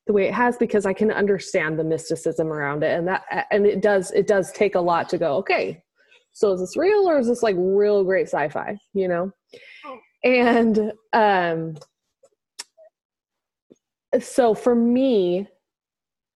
the 0.06 0.12
way 0.12 0.28
it 0.28 0.34
has 0.34 0.56
because 0.56 0.86
I 0.86 0.92
can 0.92 1.10
understand 1.10 1.78
the 1.78 1.84
mysticism 1.84 2.52
around 2.52 2.84
it 2.84 2.96
and 2.96 3.08
that 3.08 3.24
and 3.50 3.66
it 3.66 3.82
does 3.82 4.12
it 4.12 4.26
does 4.26 4.52
take 4.52 4.76
a 4.76 4.80
lot 4.80 5.08
to 5.10 5.18
go, 5.18 5.36
okay. 5.38 5.82
So 6.32 6.52
is 6.52 6.60
this 6.60 6.76
real 6.76 7.08
or 7.08 7.18
is 7.18 7.26
this 7.26 7.42
like 7.42 7.56
real 7.58 8.04
great 8.04 8.28
sci-fi, 8.28 8.78
you 8.92 9.08
know? 9.08 9.32
And 10.22 10.92
um 11.12 11.76
so 14.22 14.54
for 14.54 14.74
me 14.74 15.48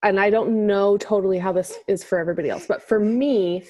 and 0.02 0.18
I 0.18 0.30
don't 0.30 0.66
know 0.66 0.96
totally 0.96 1.38
how 1.38 1.52
this 1.52 1.78
is 1.86 2.02
for 2.02 2.18
everybody 2.18 2.48
else, 2.48 2.66
but 2.66 2.82
for 2.82 2.98
me, 2.98 3.64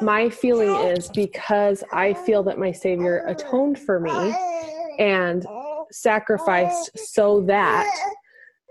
my 0.00 0.28
feeling 0.28 0.74
is 0.90 1.08
because 1.08 1.82
I 1.92 2.12
feel 2.12 2.42
that 2.44 2.58
my 2.58 2.72
Savior 2.72 3.24
atoned 3.26 3.78
for 3.78 4.00
me 4.00 4.34
and 4.98 5.46
sacrificed 5.90 6.90
so 6.98 7.40
that 7.42 7.88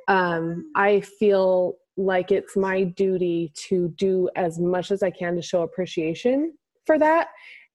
um, 0.07 0.71
I 0.75 1.01
feel 1.01 1.75
like 1.97 2.31
it's 2.31 2.55
my 2.55 2.83
duty 2.83 3.51
to 3.55 3.87
do 3.95 4.29
as 4.35 4.59
much 4.59 4.91
as 4.91 5.01
I 5.01 5.09
can 5.09 5.35
to 5.35 5.41
show 5.41 5.63
appreciation 5.63 6.53
for 6.85 6.99
that 6.99 7.29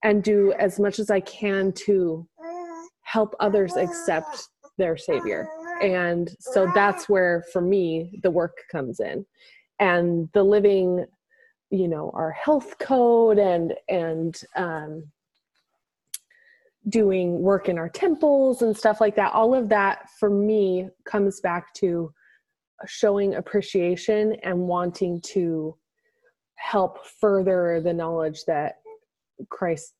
and 0.05 0.23
do 0.23 0.53
as 0.59 0.79
much 0.79 0.99
as 0.99 1.11
I 1.11 1.21
can 1.21 1.73
to 1.73 2.29
help 3.03 3.35
others 3.41 3.77
accept 3.77 4.49
their 4.79 4.97
Savior. 4.97 5.49
And 5.81 6.31
so 6.41 6.71
that's 6.75 7.09
where, 7.09 7.45
for 7.53 7.63
me, 7.63 8.21
the 8.23 8.31
work 8.31 8.59
comes 8.71 9.01
in. 9.01 9.25
And 9.79 10.29
the 10.35 10.43
living 10.43 11.07
you 11.71 11.87
know 11.87 12.11
our 12.15 12.33
health 12.33 12.79
code 12.79 13.39
and 13.39 13.75
and 13.89 14.43
um, 14.57 15.05
doing 16.89 17.41
work 17.41 17.69
in 17.69 17.79
our 17.79 17.89
temples 17.89 18.63
and 18.63 18.77
stuff 18.77 19.01
like 19.01 19.15
that 19.17 19.33
all 19.33 19.55
of 19.55 19.69
that 19.69 20.09
for 20.19 20.29
me 20.29 20.89
comes 21.05 21.41
back 21.41 21.73
to 21.75 22.13
showing 22.87 23.35
appreciation 23.35 24.35
and 24.43 24.59
wanting 24.59 25.21
to 25.21 25.77
help 26.57 27.07
further 27.07 27.81
the 27.83 27.93
knowledge 27.93 28.45
that 28.47 28.77
christ 29.49 29.95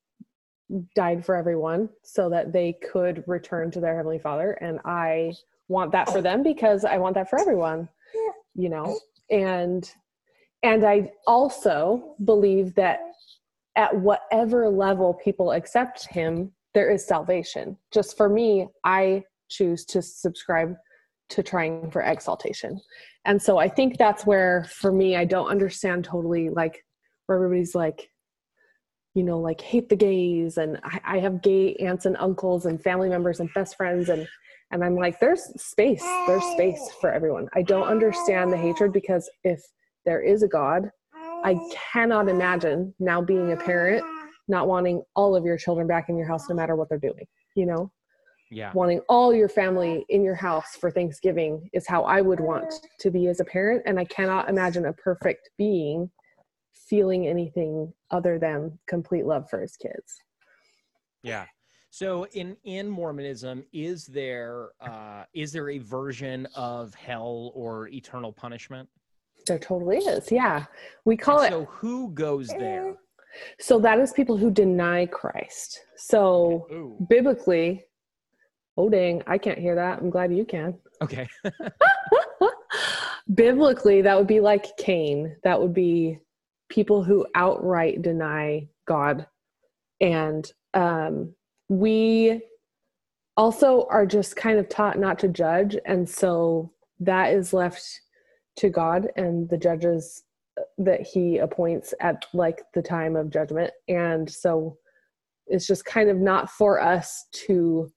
died 0.95 1.25
for 1.25 1.35
everyone 1.35 1.89
so 2.03 2.29
that 2.31 2.53
they 2.53 2.77
could 2.91 3.23
return 3.27 3.71
to 3.71 3.81
their 3.81 3.97
heavenly 3.97 4.19
father 4.19 4.53
and 4.61 4.81
i 4.85 5.33
want 5.71 5.91
that 5.93 6.11
for 6.11 6.21
them 6.21 6.43
because 6.43 6.85
i 6.85 6.99
want 6.99 7.15
that 7.15 7.31
for 7.31 7.41
everyone 7.41 7.89
you 8.55 8.69
know 8.69 8.99
and 9.31 9.95
and 10.63 10.85
I 10.85 11.13
also 11.27 12.17
believe 12.25 12.75
that 12.75 13.01
at 13.77 13.95
whatever 13.95 14.69
level 14.69 15.15
people 15.15 15.53
accept 15.53 16.07
him, 16.09 16.53
there 16.75 16.91
is 16.91 17.07
salvation. 17.07 17.77
Just 17.93 18.17
for 18.17 18.29
me, 18.29 18.69
I 18.85 19.25
choose 19.49 19.85
to 19.87 20.03
subscribe 20.03 20.75
to 21.31 21.43
trying 21.43 21.91
for 21.91 22.03
exaltation. 22.03 22.81
And 23.25 23.41
so 23.41 23.59
I 23.59 23.69
think 23.69 23.97
that's 23.97 24.27
where, 24.27 24.65
for 24.71 24.93
me, 24.93 25.17
I 25.17 25.25
don't 25.25 25.49
understand 25.49 26.05
totally 26.05 26.49
like 26.51 26.85
where 27.27 27.37
everybody's 27.37 27.75
like, 27.75 28.11
you 29.15 29.23
know, 29.23 29.39
like 29.39 29.61
hate 29.61 29.89
the 29.89 29.97
gays, 29.97 30.57
and 30.57 30.79
I, 30.85 31.01
I 31.05 31.19
have 31.19 31.43
gay 31.43 31.75
aunts 31.77 32.07
and 32.07 32.17
uncles 32.19 32.67
and 32.67 32.81
family 32.81 33.09
members 33.09 33.41
and 33.41 33.53
best 33.55 33.77
friends, 33.77 34.09
and 34.09 34.29
and 34.71 34.85
I'm 34.85 34.97
like, 34.97 35.19
there's 35.21 35.43
space, 35.61 36.05
there's 36.27 36.45
space 36.45 36.91
for 37.01 37.13
everyone. 37.13 37.49
I 37.55 37.63
don't 37.63 37.89
understand 37.89 38.53
the 38.53 38.57
hatred 38.57 38.93
because 38.93 39.29
if 39.45 39.61
there 40.05 40.21
is 40.23 40.43
a 40.43 40.49
God. 40.49 40.91
I 41.45 41.59
cannot 41.93 42.29
imagine 42.29 42.95
now 42.99 43.21
being 43.21 43.53
a 43.53 43.57
parent 43.57 44.05
not 44.49 44.67
wanting 44.67 45.03
all 45.15 45.37
of 45.37 45.45
your 45.45 45.57
children 45.57 45.87
back 45.87 46.09
in 46.09 46.17
your 46.17 46.27
house 46.27 46.49
no 46.49 46.57
matter 46.57 46.75
what 46.75 46.89
they're 46.89 46.99
doing. 46.99 47.27
You 47.55 47.67
know, 47.67 47.93
Yeah. 48.51 48.73
wanting 48.75 49.01
all 49.09 49.33
your 49.33 49.49
family 49.49 50.05
in 50.09 50.25
your 50.25 50.35
house 50.35 50.77
for 50.77 50.91
Thanksgiving 50.91 51.69
is 51.73 51.87
how 51.87 52.03
I 52.03 52.21
would 52.21 52.41
want 52.41 52.73
to 52.99 53.11
be 53.11 53.29
as 53.29 53.41
a 53.41 53.45
parent. 53.45 53.83
And 53.87 53.99
I 53.99 54.05
cannot 54.07 54.49
imagine 54.49 54.87
a 54.87 54.93
perfect 54.93 55.51
being 55.57 56.11
feeling 56.73 57.29
anything 57.29 57.93
other 58.11 58.39
than 58.39 58.79
complete 58.89 59.25
love 59.25 59.49
for 59.49 59.61
his 59.61 59.77
kids. 59.77 60.21
Yeah. 61.23 61.47
So 61.91 62.25
in 62.33 62.57
in 62.65 62.89
Mormonism, 62.89 63.65
is 63.73 64.07
there 64.07 64.71
uh, 64.81 65.25
is 65.35 65.53
there 65.53 65.71
a 65.71 65.79
version 65.79 66.47
of 66.55 66.95
hell 66.95 67.51
or 67.55 67.89
eternal 67.89 68.33
punishment? 68.33 68.89
There 69.47 69.59
totally 69.59 69.99
is. 69.99 70.31
Yeah. 70.31 70.67
We 71.05 71.17
call 71.17 71.41
And 71.41 71.47
it 71.47 71.51
so 71.51 71.65
who 71.65 72.11
goes 72.13 72.49
there? 72.49 72.95
so 73.59 73.81
that 73.81 73.99
is 73.99 74.13
people 74.13 74.37
who 74.37 74.51
deny 74.51 75.07
Christ. 75.07 75.81
So 75.97 76.67
Ooh. 76.71 77.07
biblically, 77.09 77.85
oh 78.77 78.89
dang, 78.89 79.23
I 79.27 79.39
can't 79.39 79.59
hear 79.59 79.75
that. 79.75 79.99
I'm 79.99 80.11
glad 80.11 80.33
you 80.33 80.45
can. 80.45 80.79
Okay. 81.03 81.27
biblically 83.35 84.03
that 84.03 84.17
would 84.17 84.27
be 84.27 84.41
like 84.41 84.77
cain 84.77 85.37
that 85.45 85.61
would 85.61 85.73
be 85.73 86.19
people 86.69 87.05
who 87.05 87.25
outright 87.37 88.03
deny 88.03 88.67
god 88.89 89.25
and 90.01 90.53
um, 90.75 91.33
we 91.71 92.43
also 93.37 93.87
are 93.91 94.05
just 94.05 94.35
kind 94.35 94.59
of 94.59 94.69
taught 94.69 94.99
not 94.99 95.19
to 95.21 95.29
judge 95.29 95.77
and 95.87 96.07
so 96.07 96.71
that 96.99 97.33
is 97.33 97.53
left 97.53 98.01
to 98.57 98.69
god 98.69 99.07
and 99.17 99.49
the 99.49 99.57
judges 99.57 100.25
that 100.77 101.01
he 101.01 101.39
appoints 101.39 101.95
at 102.01 102.27
like 102.35 102.61
the 102.75 102.83
time 102.83 103.15
of 103.15 103.31
judgment 103.31 103.71
and 103.87 104.29
so 104.29 104.77
it's 105.47 105.67
just 105.67 105.85
kind 105.85 106.11
of 106.11 106.19
not 106.19 106.51
for 106.51 106.83
us 106.83 107.27
to 107.31 107.91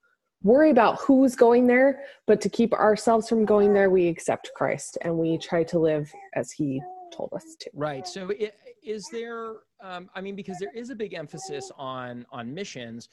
worry 0.43 0.69
about 0.69 0.99
who's 0.99 1.35
going 1.35 1.65
there 1.65 2.01
but 2.27 2.39
to 2.39 2.49
keep 2.49 2.73
ourselves 2.73 3.27
from 3.27 3.43
going 3.43 3.73
there 3.73 3.89
we 3.89 4.07
accept 4.07 4.51
christ 4.55 4.99
and 5.01 5.17
we 5.17 5.35
try 5.39 5.63
to 5.63 5.79
live 5.79 6.11
as 6.35 6.51
he 6.51 6.79
told 7.11 7.29
us 7.33 7.55
to. 7.59 7.69
Right. 7.73 8.07
So, 8.07 8.29
it, 8.29 8.55
is 8.83 9.07
there? 9.11 9.53
Um, 9.81 10.09
I 10.15 10.21
mean, 10.21 10.35
because 10.35 10.57
there 10.57 10.73
is 10.73 10.89
a 10.89 10.95
big 10.95 11.13
emphasis 11.13 11.71
on 11.77 12.25
on 12.31 12.53
missions, 12.53 13.09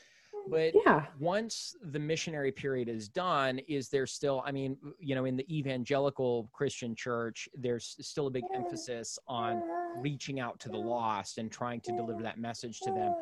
but 0.51 0.75
Yeah. 0.87 1.07
once 1.19 1.77
the 1.83 1.99
missionary 1.99 2.53
period 2.53 2.89
is 2.89 3.09
done, 3.09 3.59
is 3.61 3.89
there 3.89 4.07
still? 4.07 4.43
I 4.45 4.53
mean, 4.53 4.77
you 4.99 5.15
know, 5.15 5.25
in 5.25 5.37
the 5.37 5.47
evangelical 5.57 6.49
Christian 6.53 6.95
church, 6.95 7.49
there's 7.55 7.97
still 8.01 8.27
a 8.27 8.31
big 8.31 8.45
emphasis 8.55 9.19
on 9.27 9.63
reaching 9.97 10.41
out 10.41 10.59
to 10.61 10.69
the 10.69 10.79
lost 10.79 11.39
and 11.39 11.51
trying 11.51 11.81
to 11.83 11.93
deliver 11.93 12.23
that 12.23 12.39
message 12.39 12.81
to 12.81 12.91
them. 12.91 13.15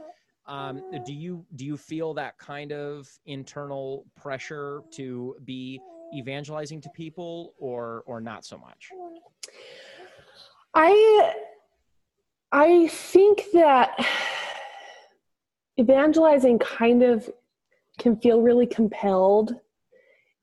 Um, 0.47 0.83
do 1.05 1.13
you 1.13 1.45
do 1.57 1.67
you 1.67 1.77
feel 1.77 2.15
that 2.15 2.39
kind 2.39 2.73
of 2.73 3.09
internal 3.27 4.07
pressure 4.17 4.81
to 4.93 5.37
be 5.45 5.81
evangelizing 6.15 6.81
to 6.81 6.89
people, 6.91 7.55
or 7.59 8.03
or 8.07 8.21
not 8.21 8.45
so 8.47 8.57
much? 8.57 8.89
I 10.75 11.35
I 12.51 12.89
think 12.89 13.45
that 13.53 13.95
evangelizing 15.79 16.59
kind 16.59 17.03
of 17.03 17.31
can 17.99 18.17
feel 18.17 18.41
really 18.41 18.67
compelled. 18.67 19.55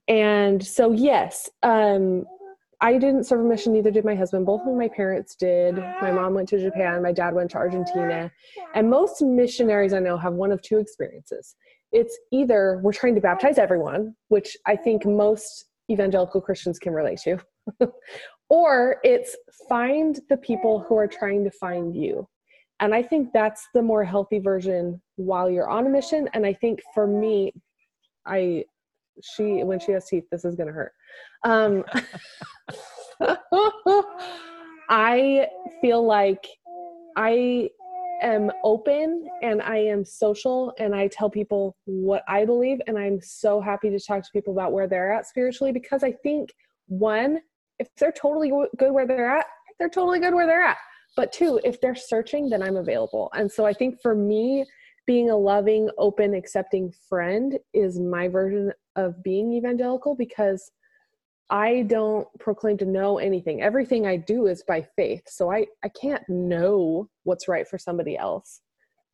And 0.08 0.66
so 0.66 0.92
yes, 0.92 1.50
um 1.64 2.26
I 2.82 2.98
didn't 2.98 3.24
serve 3.24 3.40
a 3.40 3.44
mission, 3.44 3.74
neither 3.74 3.90
did 3.90 4.06
my 4.06 4.16
husband. 4.16 4.46
Both 4.46 4.62
of 4.68 4.76
my 4.76 4.90
parents 4.90 5.36
did. 5.36 5.78
My 6.02 6.12
mom 6.12 6.34
went 6.34 6.50
to 6.50 6.60
Japan, 6.60 7.02
my 7.02 7.14
dad 7.14 7.34
went 7.34 7.52
to 7.52 7.58
Argentina. 7.58 8.32
And 8.74 8.90
most 8.90 9.22
missionaries 9.22 9.94
I 9.94 10.00
know 10.00 10.18
have 10.18 10.34
one 10.34 10.52
of 10.52 10.62
two 10.62 10.78
experiences. 10.78 11.56
It's 11.92 12.18
either 12.32 12.80
we're 12.84 12.94
trying 12.94 13.16
to 13.16 13.22
baptize 13.22 13.58
everyone, 13.58 14.16
which 14.28 14.58
I 14.66 14.76
think 14.76 15.06
most 15.06 15.66
evangelical 15.90 16.42
Christians 16.42 16.78
can 16.78 16.94
relate 16.94 17.20
to, 17.24 17.38
or 18.50 18.98
it's 19.04 19.36
find 19.70 20.20
the 20.30 20.38
people 20.38 20.86
who 20.88 20.98
are 20.98 21.08
trying 21.08 21.44
to 21.46 21.52
find 21.52 21.96
you. 21.96 22.28
And 22.82 22.94
I 22.94 23.02
think 23.02 23.30
that's 23.34 23.68
the 23.74 23.82
more 23.82 24.04
healthy 24.04 24.40
version 24.40 25.02
while 25.16 25.50
you're 25.50 25.70
on 25.70 25.86
a 25.86 25.90
mission. 25.90 26.30
And 26.34 26.46
I 26.46 26.54
think 26.54 26.82
for 26.94 27.08
me, 27.08 27.54
I, 28.26 28.66
she, 29.22 29.64
when 29.64 29.80
she 29.80 29.92
has 29.94 30.08
teeth, 30.08 30.26
this 30.32 30.46
is 30.46 30.56
going 30.56 30.68
to 30.68 30.74
hurt. 30.74 30.94
Um, 31.44 31.84
I 34.90 35.48
feel 35.82 36.06
like 36.06 36.46
I 37.16 37.70
am 38.22 38.52
open 38.64 39.28
and 39.42 39.62
I 39.62 39.78
am 39.78 40.06
social 40.06 40.74
and 40.80 40.96
I 40.96 41.08
tell 41.08 41.30
people 41.30 41.76
what 41.86 42.24
I 42.28 42.46
believe 42.46 42.80
and 42.88 42.98
I'm 42.98 43.20
so 43.22 43.60
happy 43.60 43.90
to 43.90 44.00
talk 44.00 44.24
to 44.24 44.30
people 44.32 44.54
about 44.54 44.72
where 44.72 44.88
they're 44.88 45.14
at 45.14 45.28
spiritually 45.28 45.72
because 45.72 46.04
I 46.04 46.12
think 46.12 46.54
one 46.88 47.40
if 47.80 47.88
they're 47.98 48.14
totally 48.14 48.52
good 48.78 48.92
where 48.92 49.06
they're 49.06 49.38
at 49.38 49.46
they're 49.80 49.90
totally 49.90 50.20
good 50.20 50.34
where 50.34 50.48
they're 50.48 50.64
at 50.64 50.78
but 51.18 51.34
two 51.34 51.60
if 51.64 51.82
they're 51.82 51.96
searching 51.96 52.50
then 52.50 52.62
I'm 52.62 52.78
available 52.78 53.30
and 53.34 53.52
so 53.52 53.66
I 53.66 53.74
think 53.74 54.02
for 54.02 54.16
me 54.16 54.66
being 55.06 55.30
a 55.30 55.38
loving 55.38 55.90
open 55.98 56.34
accepting 56.34 56.92
friend 57.08 57.58
is 57.74 58.00
my 58.00 58.28
version 58.28 58.72
of 58.96 59.22
being 59.24 59.54
evangelical 59.54 60.16
because 60.16 60.72
I 61.50 61.84
don't 61.84 62.28
proclaim 62.40 62.78
to 62.80 62.86
know 62.86 63.20
anything. 63.20 63.62
Everything 63.62 64.08
I 64.08 64.18
do 64.18 64.48
is 64.48 64.64
by 64.68 64.86
faith. 64.96 65.24
So 65.28 65.52
I, 65.52 65.68
I 65.84 65.90
can't 65.90 66.28
know 66.28 67.08
what's 67.24 67.48
right 67.48 67.68
for 67.68 67.78
somebody 67.78 68.18
else. 68.18 68.62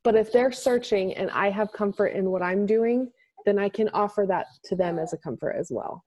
But 0.04 0.16
if 0.16 0.32
they're 0.32 0.52
searching 0.52 1.14
and 1.14 1.30
I 1.32 1.50
have 1.50 1.74
comfort 1.74 2.08
in 2.08 2.32
what 2.32 2.42
I'm 2.42 2.66
doing, 2.66 3.12
then 3.46 3.60
I 3.60 3.70
can 3.70 3.90
offer 3.90 4.26
that 4.28 4.48
to 4.66 4.76
them 4.76 4.98
as 4.98 5.14
a 5.14 5.18
comfort 5.18 5.56
as 5.60 5.70
well. 5.72 6.06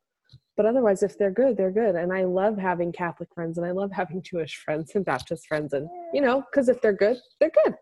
But 0.56 0.66
otherwise, 0.66 1.02
if 1.02 1.18
they're 1.18 1.32
good, 1.32 1.56
they're 1.56 1.70
good. 1.70 1.96
And 1.96 2.12
I 2.12 2.24
love 2.24 2.56
having 2.56 2.92
Catholic 2.92 3.28
friends 3.34 3.58
and 3.58 3.66
I 3.66 3.72
love 3.72 3.90
having 3.92 4.22
Jewish 4.30 4.56
friends 4.56 4.92
and 4.94 5.04
Baptist 5.04 5.46
friends. 5.46 5.72
And, 5.72 5.88
you 6.12 6.22
know, 6.22 6.42
because 6.50 6.68
if 6.68 6.80
they're 6.80 6.92
good, 6.92 7.18
they're 7.38 7.52
good. 7.64 7.74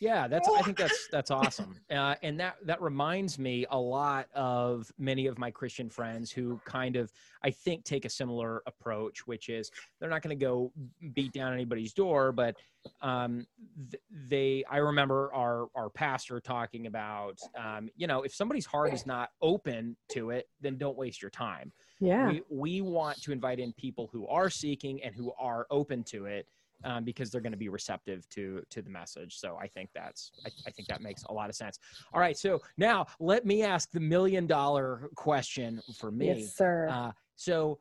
Yeah, 0.00 0.28
that's. 0.28 0.48
I 0.48 0.62
think 0.62 0.78
that's 0.78 1.08
that's 1.12 1.30
awesome, 1.30 1.76
uh, 1.90 2.14
and 2.22 2.38
that 2.40 2.56
that 2.64 2.80
reminds 2.80 3.38
me 3.38 3.66
a 3.70 3.78
lot 3.78 4.26
of 4.34 4.90
many 4.98 5.26
of 5.26 5.38
my 5.38 5.50
Christian 5.50 5.90
friends 5.90 6.30
who 6.30 6.60
kind 6.64 6.96
of, 6.96 7.12
I 7.42 7.50
think, 7.50 7.84
take 7.84 8.04
a 8.04 8.10
similar 8.10 8.62
approach, 8.66 9.26
which 9.26 9.48
is 9.48 9.70
they're 9.98 10.10
not 10.10 10.22
going 10.22 10.38
to 10.38 10.44
go 10.44 10.72
beat 11.14 11.32
down 11.32 11.52
anybody's 11.52 11.92
door, 11.92 12.32
but 12.32 12.56
um, 13.02 13.46
th- 13.90 14.02
they. 14.28 14.64
I 14.70 14.76
remember 14.78 15.32
our 15.34 15.68
our 15.74 15.90
pastor 15.90 16.40
talking 16.40 16.86
about, 16.86 17.38
um, 17.58 17.90
you 17.96 18.06
know, 18.06 18.22
if 18.22 18.34
somebody's 18.34 18.66
heart 18.66 18.94
is 18.94 19.04
not 19.04 19.30
open 19.42 19.96
to 20.12 20.30
it, 20.30 20.48
then 20.60 20.78
don't 20.78 20.96
waste 20.96 21.22
your 21.22 21.30
time. 21.30 21.72
Yeah. 22.00 22.28
We 22.28 22.42
we 22.48 22.80
want 22.82 23.20
to 23.22 23.32
invite 23.32 23.58
in 23.58 23.72
people 23.72 24.08
who 24.12 24.26
are 24.28 24.48
seeking 24.50 25.02
and 25.02 25.14
who 25.14 25.32
are 25.38 25.66
open 25.70 26.04
to 26.04 26.26
it 26.26 26.46
um, 26.84 27.04
because 27.04 27.30
they're 27.30 27.40
going 27.40 27.52
to 27.52 27.58
be 27.58 27.68
receptive 27.68 28.28
to 28.30 28.62
to 28.70 28.82
the 28.82 28.90
message. 28.90 29.38
So 29.38 29.56
I 29.60 29.66
think 29.66 29.90
that's 29.94 30.32
I, 30.44 30.50
I, 30.66 30.70
think 30.70 30.88
that 30.88 31.00
makes 31.00 31.22
a 31.24 31.32
lot 31.32 31.48
of 31.48 31.56
sense. 31.56 31.78
All 32.12 32.20
right, 32.20 32.36
so 32.36 32.60
now 32.76 33.06
let 33.20 33.44
me 33.44 33.62
ask 33.62 33.90
the 33.90 34.00
million 34.00 34.46
dollar 34.46 35.10
question 35.16 35.80
for 35.98 36.10
me. 36.10 36.40
Yes, 36.40 36.56
sir. 36.56 36.88
Uh, 36.90 37.12
so 37.36 37.78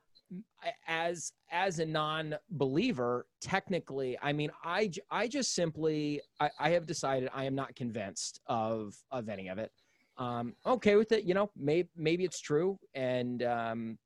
as 0.88 1.31
as 1.51 1.79
a 1.79 1.86
non-believer 1.86 3.25
technically 3.39 4.17
i 4.21 4.33
mean 4.33 4.49
i 4.63 4.91
i 5.10 5.27
just 5.27 5.55
simply 5.55 6.21
I, 6.39 6.49
I 6.60 6.69
have 6.71 6.86
decided 6.86 7.29
i 7.33 7.45
am 7.45 7.55
not 7.55 7.75
convinced 7.75 8.41
of 8.47 8.95
of 9.12 9.29
any 9.29 9.47
of 9.47 9.57
it 9.57 9.71
um 10.17 10.53
okay 10.65 10.95
with 10.95 11.12
it 11.13 11.23
you 11.23 11.33
know 11.33 11.49
maybe 11.55 11.88
maybe 11.95 12.25
it's 12.25 12.41
true 12.41 12.77
and 12.93 13.41
um 13.43 13.97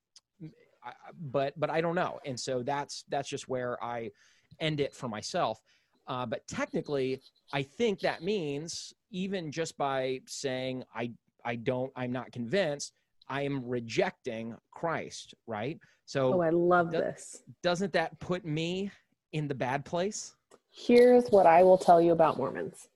I, 0.83 0.91
but 1.19 1.59
but 1.59 1.69
i 1.71 1.81
don't 1.81 1.95
know 1.95 2.19
and 2.25 2.39
so 2.39 2.61
that's 2.61 3.03
that's 3.09 3.29
just 3.29 3.47
where 3.47 3.83
i 3.83 4.11
end 4.59 4.79
it 4.79 4.93
for 4.93 5.07
myself. 5.07 5.61
Uh, 6.07 6.25
but 6.25 6.45
technically, 6.47 7.21
I 7.53 7.63
think 7.63 7.99
that 8.01 8.23
means 8.23 8.93
even 9.11 9.51
just 9.51 9.77
by 9.77 10.21
saying 10.25 10.83
I 10.95 11.11
I 11.45 11.55
don't 11.55 11.91
I'm 11.95 12.11
not 12.11 12.31
convinced, 12.31 12.93
I 13.29 13.41
am 13.43 13.65
rejecting 13.65 14.55
Christ, 14.71 15.33
right? 15.47 15.79
So 16.05 16.33
oh, 16.33 16.41
I 16.41 16.49
love 16.49 16.91
this. 16.91 17.43
Doesn't 17.63 17.93
that 17.93 18.19
put 18.19 18.43
me 18.43 18.91
in 19.31 19.47
the 19.47 19.55
bad 19.55 19.85
place? 19.85 20.35
Here's 20.71 21.29
what 21.29 21.45
I 21.45 21.63
will 21.63 21.77
tell 21.77 22.01
you 22.01 22.11
about 22.11 22.37
Mormons. 22.37 22.89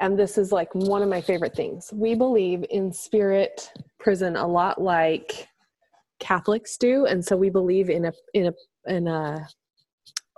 And 0.00 0.18
this 0.18 0.36
is 0.36 0.52
like 0.52 0.74
one 0.74 1.02
of 1.02 1.08
my 1.08 1.20
favorite 1.20 1.54
things. 1.54 1.90
We 1.94 2.14
believe 2.14 2.64
in 2.70 2.92
spirit 2.92 3.72
prison 3.98 4.36
a 4.36 4.46
lot 4.46 4.80
like 4.80 5.48
Catholics 6.18 6.76
do, 6.76 7.06
and 7.06 7.24
so 7.24 7.36
we 7.36 7.48
believe 7.48 7.88
in 7.90 8.06
a 8.06 8.12
in 8.34 8.46
a 8.46 8.52
in 8.86 9.08
a 9.08 9.48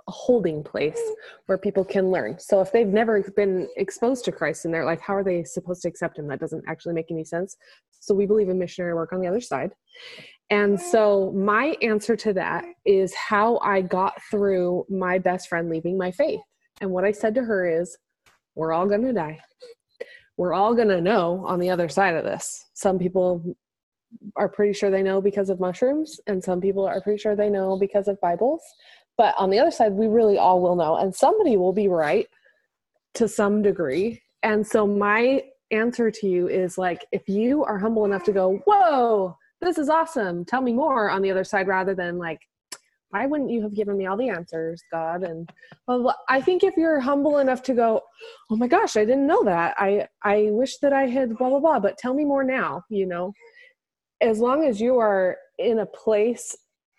a 0.07 0.11
holding 0.11 0.63
place 0.63 0.99
where 1.47 1.57
people 1.57 1.83
can 1.83 2.11
learn. 2.11 2.39
So 2.39 2.61
if 2.61 2.71
they've 2.71 2.87
never 2.87 3.21
been 3.35 3.67
exposed 3.75 4.23
to 4.25 4.31
Christ 4.31 4.65
and 4.65 4.73
they're 4.73 4.85
like, 4.85 5.01
how 5.01 5.15
are 5.15 5.23
they 5.23 5.43
supposed 5.43 5.81
to 5.81 5.89
accept 5.89 6.17
him? 6.17 6.27
That 6.27 6.39
doesn't 6.39 6.63
actually 6.67 6.93
make 6.93 7.11
any 7.11 7.25
sense. 7.25 7.57
So 7.99 8.15
we 8.15 8.25
believe 8.25 8.49
in 8.49 8.57
missionary 8.57 8.93
work 8.93 9.11
on 9.11 9.19
the 9.19 9.27
other 9.27 9.41
side. 9.41 9.73
And 10.49 10.79
so 10.79 11.33
my 11.33 11.75
answer 11.81 12.15
to 12.15 12.33
that 12.33 12.63
is 12.85 13.13
how 13.13 13.59
I 13.59 13.81
got 13.81 14.13
through 14.31 14.85
my 14.89 15.17
best 15.19 15.49
friend 15.49 15.69
leaving 15.69 15.97
my 15.97 16.11
faith. 16.11 16.39
And 16.79 16.91
what 16.91 17.03
I 17.03 17.11
said 17.11 17.35
to 17.35 17.43
her 17.43 17.67
is, 17.81 17.97
we're 18.55 18.71
all 18.71 18.87
going 18.87 19.03
to 19.03 19.13
die. 19.13 19.39
We're 20.37 20.53
all 20.53 20.73
going 20.73 20.87
to 20.87 21.01
know 21.01 21.43
on 21.45 21.59
the 21.59 21.69
other 21.69 21.89
side 21.89 22.15
of 22.15 22.23
this. 22.23 22.65
Some 22.73 22.97
people 22.97 23.43
are 24.37 24.47
pretty 24.47 24.73
sure 24.73 24.89
they 24.89 25.03
know 25.03 25.19
because 25.19 25.49
of 25.49 25.59
mushrooms, 25.59 26.19
and 26.27 26.41
some 26.41 26.61
people 26.61 26.87
are 26.87 27.01
pretty 27.01 27.19
sure 27.19 27.35
they 27.35 27.49
know 27.49 27.77
because 27.77 28.07
of 28.07 28.21
Bibles. 28.21 28.61
But 29.17 29.33
on 29.37 29.49
the 29.49 29.59
other 29.59 29.71
side, 29.71 29.93
we 29.93 30.07
really 30.07 30.37
all 30.37 30.61
will 30.61 30.75
know, 30.75 30.97
and 30.97 31.13
somebody 31.13 31.57
will 31.57 31.73
be 31.73 31.87
right 31.87 32.27
to 33.15 33.27
some 33.27 33.61
degree. 33.61 34.21
And 34.43 34.65
so, 34.65 34.85
my 34.85 35.43
answer 35.71 36.11
to 36.11 36.27
you 36.27 36.47
is 36.47 36.77
like, 36.77 37.05
if 37.11 37.27
you 37.27 37.63
are 37.63 37.79
humble 37.79 38.05
enough 38.05 38.23
to 38.25 38.31
go, 38.31 38.61
Whoa, 38.65 39.35
this 39.61 39.77
is 39.77 39.89
awesome, 39.89 40.45
tell 40.45 40.61
me 40.61 40.73
more 40.73 41.09
on 41.09 41.21
the 41.21 41.31
other 41.31 41.43
side, 41.43 41.67
rather 41.67 41.95
than 41.95 42.17
like, 42.17 42.39
why 43.09 43.25
wouldn't 43.25 43.49
you 43.49 43.61
have 43.61 43.73
given 43.73 43.97
me 43.97 44.05
all 44.05 44.17
the 44.17 44.29
answers, 44.29 44.83
God? 44.91 45.23
And 45.23 45.49
well, 45.87 46.15
I 46.27 46.41
think 46.41 46.63
if 46.63 46.75
you're 46.75 46.99
humble 46.99 47.37
enough 47.39 47.63
to 47.63 47.73
go, 47.73 48.01
oh 48.49 48.55
my 48.55 48.67
gosh, 48.67 48.97
I 48.97 49.05
didn't 49.05 49.27
know 49.27 49.43
that. 49.43 49.75
I 49.77 50.07
I 50.23 50.49
wish 50.51 50.77
that 50.79 50.93
I 50.93 51.07
had 51.07 51.37
blah 51.37 51.49
blah 51.49 51.59
blah, 51.59 51.79
but 51.79 51.97
tell 51.97 52.13
me 52.13 52.25
more 52.25 52.43
now. 52.43 52.83
You 52.89 53.05
know, 53.05 53.33
as 54.21 54.39
long 54.39 54.65
as 54.65 54.81
you 54.81 54.99
are 54.99 55.37
in 55.57 55.79
a 55.79 55.85
place 55.85 56.55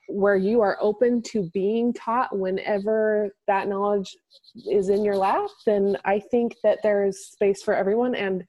where 0.09 0.37
you 0.37 0.61
are 0.63 0.79
open 0.81 1.23
to 1.23 1.51
being 1.53 1.93
taught 1.93 2.37
whenever 2.37 3.31
that 3.47 3.69
knowledge 3.69 4.17
is 4.71 4.89
in 4.89 5.05
your 5.05 5.17
lap, 5.17 5.49
then 5.67 5.97
I 6.05 6.19
think 6.19 6.57
that 6.65 6.79
there's 6.83 7.27
space 7.27 7.63
for 7.63 7.75
everyone. 7.75 8.15
And 8.15 8.45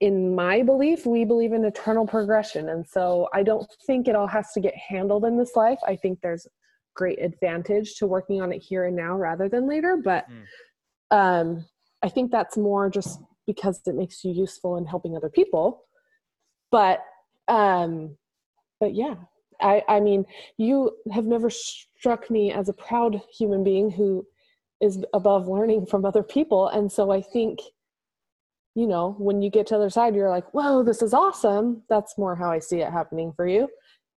in 0.00 0.34
my 0.34 0.62
belief, 0.62 1.06
we 1.06 1.24
believe 1.24 1.52
in 1.52 1.64
eternal 1.64 2.06
progression. 2.06 2.70
And 2.70 2.86
so 2.88 3.28
I 3.32 3.42
don't 3.42 3.68
think 3.86 4.08
it 4.08 4.16
all 4.16 4.26
has 4.26 4.50
to 4.52 4.60
get 4.60 4.74
handled 4.74 5.24
in 5.24 5.38
this 5.38 5.54
life. 5.54 5.78
I 5.86 5.94
think 5.94 6.20
there's 6.22 6.46
great 6.94 7.22
advantage 7.22 7.94
to 7.96 8.06
working 8.06 8.40
on 8.42 8.52
it 8.52 8.58
here 8.58 8.86
and 8.86 8.96
now 8.96 9.16
rather 9.16 9.48
than 9.48 9.68
later. 9.68 9.98
But 10.02 10.24
mm. 10.28 11.16
um, 11.16 11.66
I 12.02 12.08
think 12.08 12.30
that's 12.30 12.56
more 12.56 12.90
just 12.90 13.20
because 13.46 13.80
it 13.86 13.94
makes 13.94 14.24
you 14.24 14.32
useful 14.32 14.76
in 14.76 14.86
helping 14.86 15.16
other 15.16 15.30
people. 15.30 15.82
But 16.70 17.00
um, 17.48 18.16
but 18.80 18.94
yeah, 18.94 19.14
I, 19.62 19.82
I 19.88 20.00
mean, 20.00 20.24
you 20.56 20.96
have 21.12 21.24
never 21.24 21.50
struck 21.50 22.30
me 22.30 22.52
as 22.52 22.68
a 22.68 22.74
proud 22.74 23.20
human 23.36 23.64
being 23.64 23.90
who 23.90 24.26
is 24.80 25.04
above 25.14 25.48
learning 25.48 25.86
from 25.86 26.04
other 26.04 26.22
people. 26.22 26.68
And 26.68 26.90
so 26.90 27.10
I 27.10 27.22
think, 27.22 27.60
you 28.74 28.86
know, 28.86 29.14
when 29.18 29.40
you 29.40 29.50
get 29.50 29.66
to 29.68 29.74
the 29.74 29.78
other 29.78 29.90
side, 29.90 30.14
you're 30.14 30.30
like, 30.30 30.52
whoa, 30.52 30.82
this 30.82 31.02
is 31.02 31.14
awesome. 31.14 31.82
That's 31.88 32.18
more 32.18 32.34
how 32.34 32.50
I 32.50 32.58
see 32.58 32.80
it 32.80 32.90
happening 32.90 33.32
for 33.36 33.46
you 33.46 33.68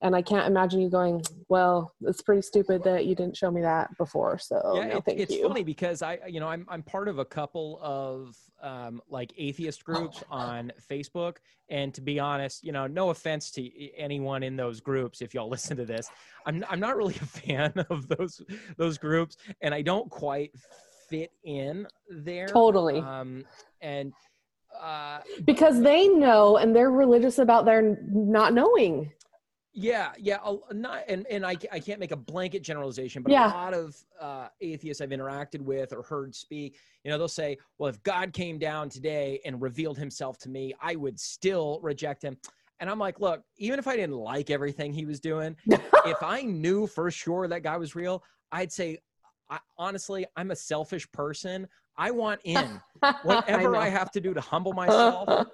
and 0.03 0.17
I 0.17 0.23
can't 0.23 0.47
imagine 0.47 0.81
you 0.81 0.91
going, 0.91 1.23
well, 1.49 1.95
it's 2.03 2.21
pretty 2.21 2.43
stupid 2.43 2.83
that 2.85 3.07
you 3.07 3.15
didn't 3.15 3.37
show 3.37 3.51
me 3.51 3.61
that 3.61 3.97
before. 3.97 4.37
So 4.39 4.73
yeah, 4.75 4.89
no, 4.89 4.97
it, 4.97 5.05
thank 5.05 5.21
it's 5.21 5.33
you. 5.33 5.47
funny 5.47 5.63
because 5.63 6.03
I, 6.03 6.19
you 6.27 6.41
know, 6.41 6.49
I'm 6.49 6.67
I'm 6.69 6.83
part 6.83 7.09
of 7.09 7.21
a 7.21 7.25
couple 7.25 7.79
of 7.81 8.37
um, 8.61 9.01
like 9.09 9.33
atheist 9.39 9.85
groups 9.85 10.23
on 10.29 10.73
Facebook, 10.91 11.37
and 11.69 11.95
to 11.95 12.01
be 12.01 12.19
honest, 12.19 12.65
you 12.65 12.73
know, 12.73 12.89
no 12.89 13.11
offense 13.11 13.51
to 13.53 13.97
anyone 13.97 14.43
in 14.43 14.57
those 14.57 14.81
groups, 14.81 15.23
if 15.23 15.35
y'all 15.35 15.49
listen 15.57 15.77
to 15.77 15.85
this, 15.85 16.11
I'm 16.45 16.65
I'm 16.69 16.81
not 16.81 16.97
really 16.97 17.15
a 17.15 17.27
fan 17.27 17.73
of 17.91 18.09
those 18.09 18.43
those 18.77 18.99
groups, 18.99 19.37
and 19.61 19.73
I 19.73 19.83
don't 19.83 20.11
quite 20.11 20.51
fit 21.09 21.31
in 21.45 21.87
there. 22.11 22.49
Totally. 22.49 22.99
Um, 22.99 23.45
and 23.81 24.13
uh, 24.81 25.21
because 25.45 25.81
they 25.81 26.09
know 26.09 26.57
and 26.57 26.75
they're 26.75 26.91
religious 26.91 27.39
about 27.39 27.65
their 27.65 27.99
not 28.11 28.53
knowing. 28.53 29.13
Yeah, 29.75 30.13
yeah, 30.19 30.39
not 30.73 31.05
and 31.09 31.27
and 31.29 31.47
I 31.47 31.57
I 31.73 31.81
can't 31.81 31.99
make 31.99 32.13
a 32.13 32.17
blanket 32.17 32.63
generalization, 32.63 33.23
but 33.23 33.33
Yeah. 33.33 33.47
a 33.47 33.55
lot 33.55 33.73
of 33.73 33.97
uh, 34.21 34.49
atheists 34.61 35.01
I've 35.01 35.11
interacted 35.11 35.63
with 35.63 35.95
or 35.95 36.03
heard 36.03 36.35
speak, 36.35 36.77
you 37.05 37.11
know, 37.11 37.17
they'll 37.17 37.27
say, 37.27 37.57
"Well, 37.79 37.89
if 37.89 38.03
God 38.03 38.35
came 38.35 38.59
down 38.59 38.91
today 38.91 39.41
and 39.47 39.63
revealed 39.63 39.97
Himself 39.97 40.37
to 40.41 40.51
me, 40.51 40.75
I 40.81 40.97
would 40.97 41.19
still 41.19 41.81
reject 41.83 42.23
Him." 42.23 42.37
And 42.81 42.91
I'm 42.91 42.99
like, 42.99 43.21
look, 43.21 43.43
even 43.57 43.79
if 43.79 43.87
I 43.87 43.97
didn't 43.97 44.17
like 44.17 44.51
everything 44.51 44.93
He 44.93 45.07
was 45.07 45.21
doing, 45.21 45.57
if 46.05 46.23
I 46.23 46.43
knew 46.43 46.87
for 46.87 47.11
sure 47.11 47.49
that 47.49 47.63
God 47.63 47.81
was 47.81 47.95
real, 47.95 48.25
I'd 48.51 48.73
say, 48.73 48.99
I, 49.49 49.59
honestly, 49.79 50.27
I'm 50.37 50.51
a 50.51 50.57
selfish 50.57 51.11
person. 51.13 51.67
I 51.97 52.11
want 52.11 52.41
in. 52.45 52.81
Whatever 53.23 53.77
I, 53.77 53.87
I, 53.87 53.89
have 53.89 54.11
to 54.13 54.21
do 54.21 54.35
to 54.35 54.41
humble 54.41 54.73
myself, 54.75 55.47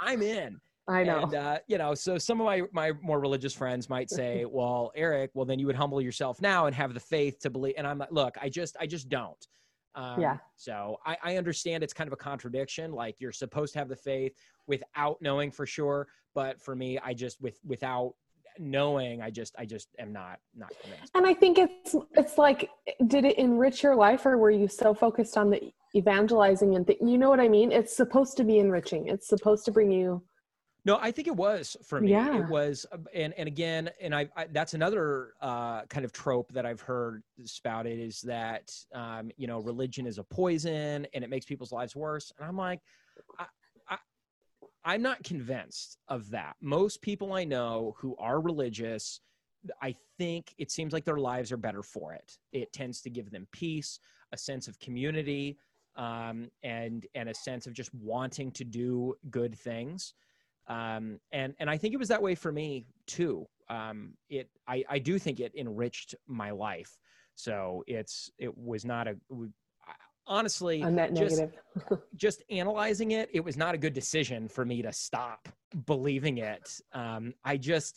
I'm 0.00 0.22
in. 0.22 0.60
I 0.90 1.04
know. 1.04 1.22
And 1.22 1.34
uh, 1.34 1.58
you 1.66 1.78
know, 1.78 1.94
so 1.94 2.18
some 2.18 2.40
of 2.40 2.46
my 2.46 2.62
my 2.72 2.92
more 3.02 3.20
religious 3.20 3.54
friends 3.54 3.88
might 3.88 4.10
say, 4.10 4.44
"Well, 4.50 4.92
Eric, 4.94 5.30
well 5.34 5.46
then 5.46 5.58
you 5.58 5.66
would 5.66 5.76
humble 5.76 6.00
yourself 6.00 6.40
now 6.40 6.66
and 6.66 6.74
have 6.74 6.94
the 6.94 7.00
faith 7.00 7.38
to 7.40 7.50
believe." 7.50 7.74
And 7.78 7.86
I'm 7.86 7.98
like, 7.98 8.12
"Look, 8.12 8.36
I 8.40 8.48
just 8.48 8.76
I 8.80 8.86
just 8.86 9.08
don't." 9.08 9.46
Um, 9.94 10.20
Yeah. 10.20 10.36
So 10.56 10.98
I, 11.04 11.16
I 11.22 11.36
understand 11.36 11.82
it's 11.82 11.92
kind 11.92 12.08
of 12.08 12.12
a 12.12 12.16
contradiction. 12.16 12.92
Like 12.92 13.16
you're 13.20 13.32
supposed 13.32 13.72
to 13.74 13.78
have 13.78 13.88
the 13.88 13.96
faith 13.96 14.32
without 14.66 15.20
knowing 15.20 15.50
for 15.50 15.66
sure, 15.66 16.08
but 16.34 16.60
for 16.60 16.76
me, 16.76 16.98
I 16.98 17.14
just 17.14 17.40
with 17.40 17.58
without 17.64 18.14
knowing, 18.58 19.22
I 19.22 19.30
just 19.30 19.54
I 19.58 19.64
just 19.64 19.88
am 19.98 20.12
not 20.12 20.38
not 20.54 20.72
convinced. 20.82 21.12
and 21.14 21.26
I 21.26 21.34
think 21.34 21.58
it's 21.58 21.96
it's 22.12 22.38
like, 22.38 22.70
did 23.06 23.24
it 23.24 23.38
enrich 23.38 23.82
your 23.82 23.96
life, 23.96 24.26
or 24.26 24.36
were 24.38 24.50
you 24.50 24.68
so 24.68 24.94
focused 24.94 25.36
on 25.36 25.50
the 25.50 25.72
evangelizing 25.94 26.76
and 26.76 26.86
th- 26.86 26.98
you 27.00 27.18
know 27.18 27.30
what 27.30 27.40
I 27.40 27.48
mean? 27.48 27.72
It's 27.72 27.96
supposed 27.96 28.36
to 28.36 28.44
be 28.44 28.58
enriching. 28.58 29.08
It's 29.08 29.28
supposed 29.28 29.64
to 29.64 29.72
bring 29.72 29.90
you. 29.90 30.22
No, 30.84 30.98
I 31.00 31.10
think 31.10 31.28
it 31.28 31.36
was 31.36 31.76
for 31.82 32.00
me. 32.00 32.10
Yeah. 32.10 32.38
It 32.38 32.48
was, 32.48 32.86
uh, 32.90 32.98
and 33.14 33.34
and 33.34 33.46
again, 33.46 33.90
and 34.00 34.14
I, 34.14 34.28
I 34.36 34.46
that's 34.50 34.74
another 34.74 35.34
uh, 35.40 35.82
kind 35.86 36.04
of 36.04 36.12
trope 36.12 36.52
that 36.52 36.64
I've 36.64 36.80
heard 36.80 37.22
spouted 37.44 37.98
is 37.98 38.20
that 38.22 38.72
um, 38.94 39.30
you 39.36 39.46
know 39.46 39.60
religion 39.60 40.06
is 40.06 40.18
a 40.18 40.24
poison 40.24 41.06
and 41.12 41.24
it 41.24 41.30
makes 41.30 41.44
people's 41.44 41.72
lives 41.72 41.94
worse. 41.94 42.32
And 42.38 42.48
I'm 42.48 42.56
like, 42.56 42.80
I, 43.38 43.46
I, 43.88 43.98
I'm 44.84 45.02
not 45.02 45.22
convinced 45.22 45.98
of 46.08 46.30
that. 46.30 46.56
Most 46.60 47.02
people 47.02 47.32
I 47.34 47.44
know 47.44 47.94
who 47.98 48.16
are 48.18 48.40
religious, 48.40 49.20
I 49.82 49.94
think 50.18 50.54
it 50.56 50.70
seems 50.70 50.92
like 50.92 51.04
their 51.04 51.18
lives 51.18 51.52
are 51.52 51.58
better 51.58 51.82
for 51.82 52.14
it. 52.14 52.38
It 52.52 52.72
tends 52.72 53.02
to 53.02 53.10
give 53.10 53.30
them 53.30 53.46
peace, 53.52 53.98
a 54.32 54.36
sense 54.38 54.66
of 54.66 54.78
community, 54.80 55.58
um, 55.96 56.50
and 56.62 57.06
and 57.14 57.28
a 57.28 57.34
sense 57.34 57.66
of 57.66 57.74
just 57.74 57.94
wanting 57.94 58.50
to 58.52 58.64
do 58.64 59.14
good 59.30 59.58
things 59.58 60.14
um, 60.70 61.18
and 61.32 61.54
and 61.58 61.68
I 61.68 61.76
think 61.76 61.92
it 61.92 61.98
was 61.98 62.08
that 62.08 62.22
way 62.22 62.34
for 62.34 62.50
me 62.52 62.86
too. 63.06 63.46
Um, 63.68 64.14
it 64.30 64.48
I 64.66 64.84
I 64.88 64.98
do 64.98 65.18
think 65.18 65.40
it 65.40 65.52
enriched 65.54 66.14
my 66.26 66.50
life. 66.50 66.96
So 67.34 67.84
it's 67.86 68.30
it 68.38 68.56
was 68.56 68.84
not 68.84 69.06
a 69.08 69.16
honestly 70.26 70.82
net 70.82 71.14
just 71.14 71.38
negative. 71.40 71.60
just 72.16 72.42
analyzing 72.50 73.10
it. 73.12 73.28
It 73.32 73.40
was 73.44 73.56
not 73.56 73.74
a 73.74 73.78
good 73.78 73.94
decision 73.94 74.48
for 74.48 74.64
me 74.64 74.82
to 74.82 74.92
stop 74.92 75.48
believing 75.86 76.38
it. 76.38 76.80
Um, 76.92 77.34
I 77.44 77.56
just 77.56 77.96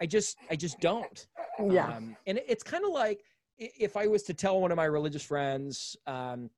I 0.00 0.06
just 0.06 0.36
I 0.50 0.56
just 0.56 0.80
don't. 0.80 1.26
yeah. 1.64 1.86
Um, 1.96 2.16
and 2.26 2.38
it- 2.38 2.46
it's 2.48 2.62
kind 2.62 2.84
of 2.84 2.90
like 2.92 3.22
if 3.58 3.96
I 3.96 4.06
was 4.06 4.22
to 4.24 4.34
tell 4.34 4.60
one 4.60 4.70
of 4.70 4.76
my 4.76 4.84
religious 4.84 5.22
friends, 5.24 5.96
um, 6.06 6.48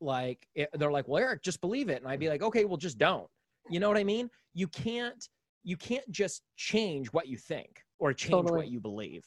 like 0.00 0.46
it, 0.54 0.68
they're 0.74 0.92
like, 0.92 1.08
"Well, 1.08 1.20
Eric, 1.22 1.42
just 1.42 1.60
believe 1.60 1.88
it," 1.88 2.00
and 2.02 2.08
I'd 2.10 2.20
be 2.20 2.28
like, 2.28 2.42
"Okay, 2.42 2.64
well, 2.64 2.76
just 2.76 2.98
don't." 2.98 3.28
You 3.68 3.80
know 3.80 3.88
what 3.88 3.96
I 3.98 4.04
mean? 4.04 4.30
You 4.56 4.66
can't 4.68 5.22
you 5.62 5.76
can't 5.76 6.08
just 6.10 6.42
change 6.56 7.08
what 7.08 7.28
you 7.28 7.36
think 7.36 7.82
or 7.98 8.12
change 8.12 8.30
Totally. 8.30 8.56
what 8.56 8.68
you 8.68 8.80
believe. 8.80 9.24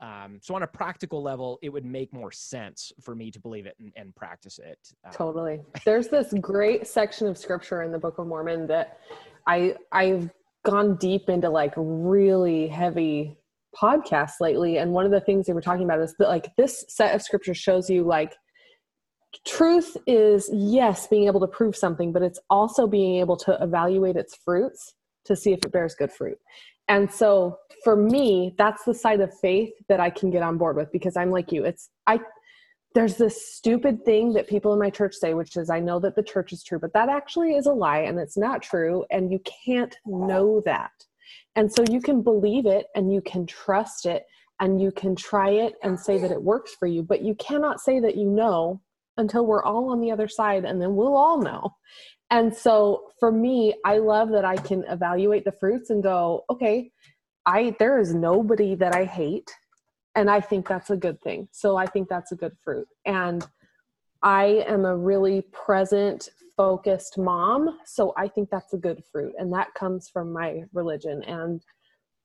Um, 0.00 0.38
so 0.40 0.54
on 0.54 0.62
a 0.62 0.66
practical 0.66 1.22
level, 1.22 1.58
it 1.62 1.68
would 1.68 1.84
make 1.84 2.14
more 2.14 2.32
sense 2.32 2.90
for 3.02 3.14
me 3.14 3.30
to 3.30 3.38
believe 3.38 3.66
it 3.66 3.76
and, 3.78 3.92
and 3.96 4.16
practice 4.16 4.58
it. 4.58 4.78
Um, 5.04 5.12
Totally. 5.12 5.60
There's 5.84 6.08
this 6.08 6.32
great 6.40 6.86
section 6.86 7.26
of 7.26 7.36
scripture 7.36 7.82
in 7.82 7.92
the 7.92 7.98
Book 7.98 8.18
of 8.18 8.26
Mormon 8.26 8.66
that 8.68 9.00
I 9.46 9.74
I've 9.92 10.30
gone 10.64 10.96
deep 10.96 11.28
into 11.28 11.50
like 11.50 11.74
really 11.76 12.66
heavy 12.66 13.36
podcasts 13.76 14.40
lately 14.40 14.78
and 14.78 14.92
one 14.92 15.04
of 15.04 15.10
the 15.10 15.20
things 15.20 15.46
they 15.46 15.52
were 15.52 15.60
talking 15.60 15.84
about 15.84 16.00
is 16.00 16.14
that 16.18 16.28
like 16.28 16.54
this 16.56 16.84
set 16.88 17.14
of 17.14 17.22
scripture 17.22 17.54
shows 17.54 17.88
you 17.88 18.02
like 18.02 18.34
truth 19.46 19.96
is 20.06 20.50
yes 20.52 21.06
being 21.06 21.26
able 21.26 21.40
to 21.40 21.46
prove 21.46 21.76
something 21.76 22.12
but 22.12 22.22
it's 22.22 22.40
also 22.50 22.86
being 22.86 23.16
able 23.16 23.36
to 23.36 23.56
evaluate 23.62 24.16
its 24.16 24.36
fruits 24.36 24.94
to 25.24 25.36
see 25.36 25.52
if 25.52 25.60
it 25.64 25.72
bears 25.72 25.94
good 25.94 26.10
fruit. 26.10 26.38
And 26.88 27.10
so 27.10 27.58
for 27.84 27.96
me 27.96 28.54
that's 28.58 28.84
the 28.84 28.94
side 28.94 29.20
of 29.20 29.32
faith 29.38 29.72
that 29.88 30.00
i 30.00 30.10
can 30.10 30.30
get 30.30 30.42
on 30.42 30.58
board 30.58 30.76
with 30.76 30.90
because 30.92 31.16
i'm 31.16 31.30
like 31.30 31.52
you. 31.52 31.64
It's 31.64 31.90
i 32.06 32.20
there's 32.94 33.16
this 33.16 33.54
stupid 33.54 34.04
thing 34.04 34.32
that 34.32 34.48
people 34.48 34.72
in 34.72 34.78
my 34.78 34.90
church 34.90 35.14
say 35.14 35.34
which 35.34 35.56
is 35.56 35.70
i 35.70 35.78
know 35.78 36.00
that 36.00 36.16
the 36.16 36.22
church 36.22 36.52
is 36.52 36.64
true 36.64 36.78
but 36.78 36.92
that 36.92 37.08
actually 37.08 37.54
is 37.54 37.66
a 37.66 37.72
lie 37.72 38.00
and 38.00 38.18
it's 38.18 38.36
not 38.36 38.62
true 38.62 39.04
and 39.10 39.30
you 39.30 39.40
can't 39.64 39.96
know 40.04 40.60
that. 40.64 40.90
And 41.54 41.72
so 41.72 41.84
you 41.88 42.00
can 42.00 42.22
believe 42.22 42.66
it 42.66 42.86
and 42.94 43.12
you 43.12 43.20
can 43.20 43.46
trust 43.46 44.06
it 44.06 44.24
and 44.58 44.80
you 44.80 44.90
can 44.90 45.14
try 45.14 45.50
it 45.50 45.74
and 45.82 45.98
say 45.98 46.18
that 46.18 46.32
it 46.32 46.42
works 46.42 46.74
for 46.74 46.86
you 46.86 47.02
but 47.02 47.22
you 47.22 47.34
cannot 47.36 47.80
say 47.80 48.00
that 48.00 48.16
you 48.16 48.28
know 48.28 48.80
until 49.20 49.46
we're 49.46 49.62
all 49.62 49.90
on 49.90 50.00
the 50.00 50.10
other 50.10 50.28
side 50.28 50.64
and 50.64 50.82
then 50.82 50.96
we'll 50.96 51.16
all 51.16 51.40
know. 51.40 51.76
And 52.30 52.54
so 52.54 53.10
for 53.18 53.30
me 53.30 53.74
i 53.84 53.98
love 53.98 54.30
that 54.30 54.44
i 54.44 54.56
can 54.56 54.84
evaluate 54.88 55.44
the 55.44 55.52
fruits 55.52 55.90
and 55.90 56.02
go 56.02 56.44
okay 56.48 56.90
i 57.46 57.74
there 57.78 57.98
is 57.98 58.14
nobody 58.14 58.74
that 58.74 58.94
i 58.94 59.04
hate 59.04 59.50
and 60.14 60.30
i 60.30 60.40
think 60.40 60.66
that's 60.66 60.90
a 60.90 60.96
good 60.96 61.20
thing. 61.20 61.48
So 61.52 61.76
i 61.76 61.86
think 61.86 62.08
that's 62.08 62.32
a 62.32 62.36
good 62.36 62.56
fruit. 62.64 62.88
And 63.04 63.46
i 64.22 64.64
am 64.66 64.84
a 64.84 64.96
really 64.96 65.42
present 65.52 66.28
focused 66.56 67.16
mom 67.16 67.78
so 67.86 68.12
i 68.18 68.28
think 68.28 68.50
that's 68.50 68.74
a 68.74 68.76
good 68.76 69.02
fruit 69.10 69.32
and 69.38 69.50
that 69.52 69.72
comes 69.74 70.08
from 70.08 70.32
my 70.32 70.62
religion. 70.72 71.22
And 71.24 71.62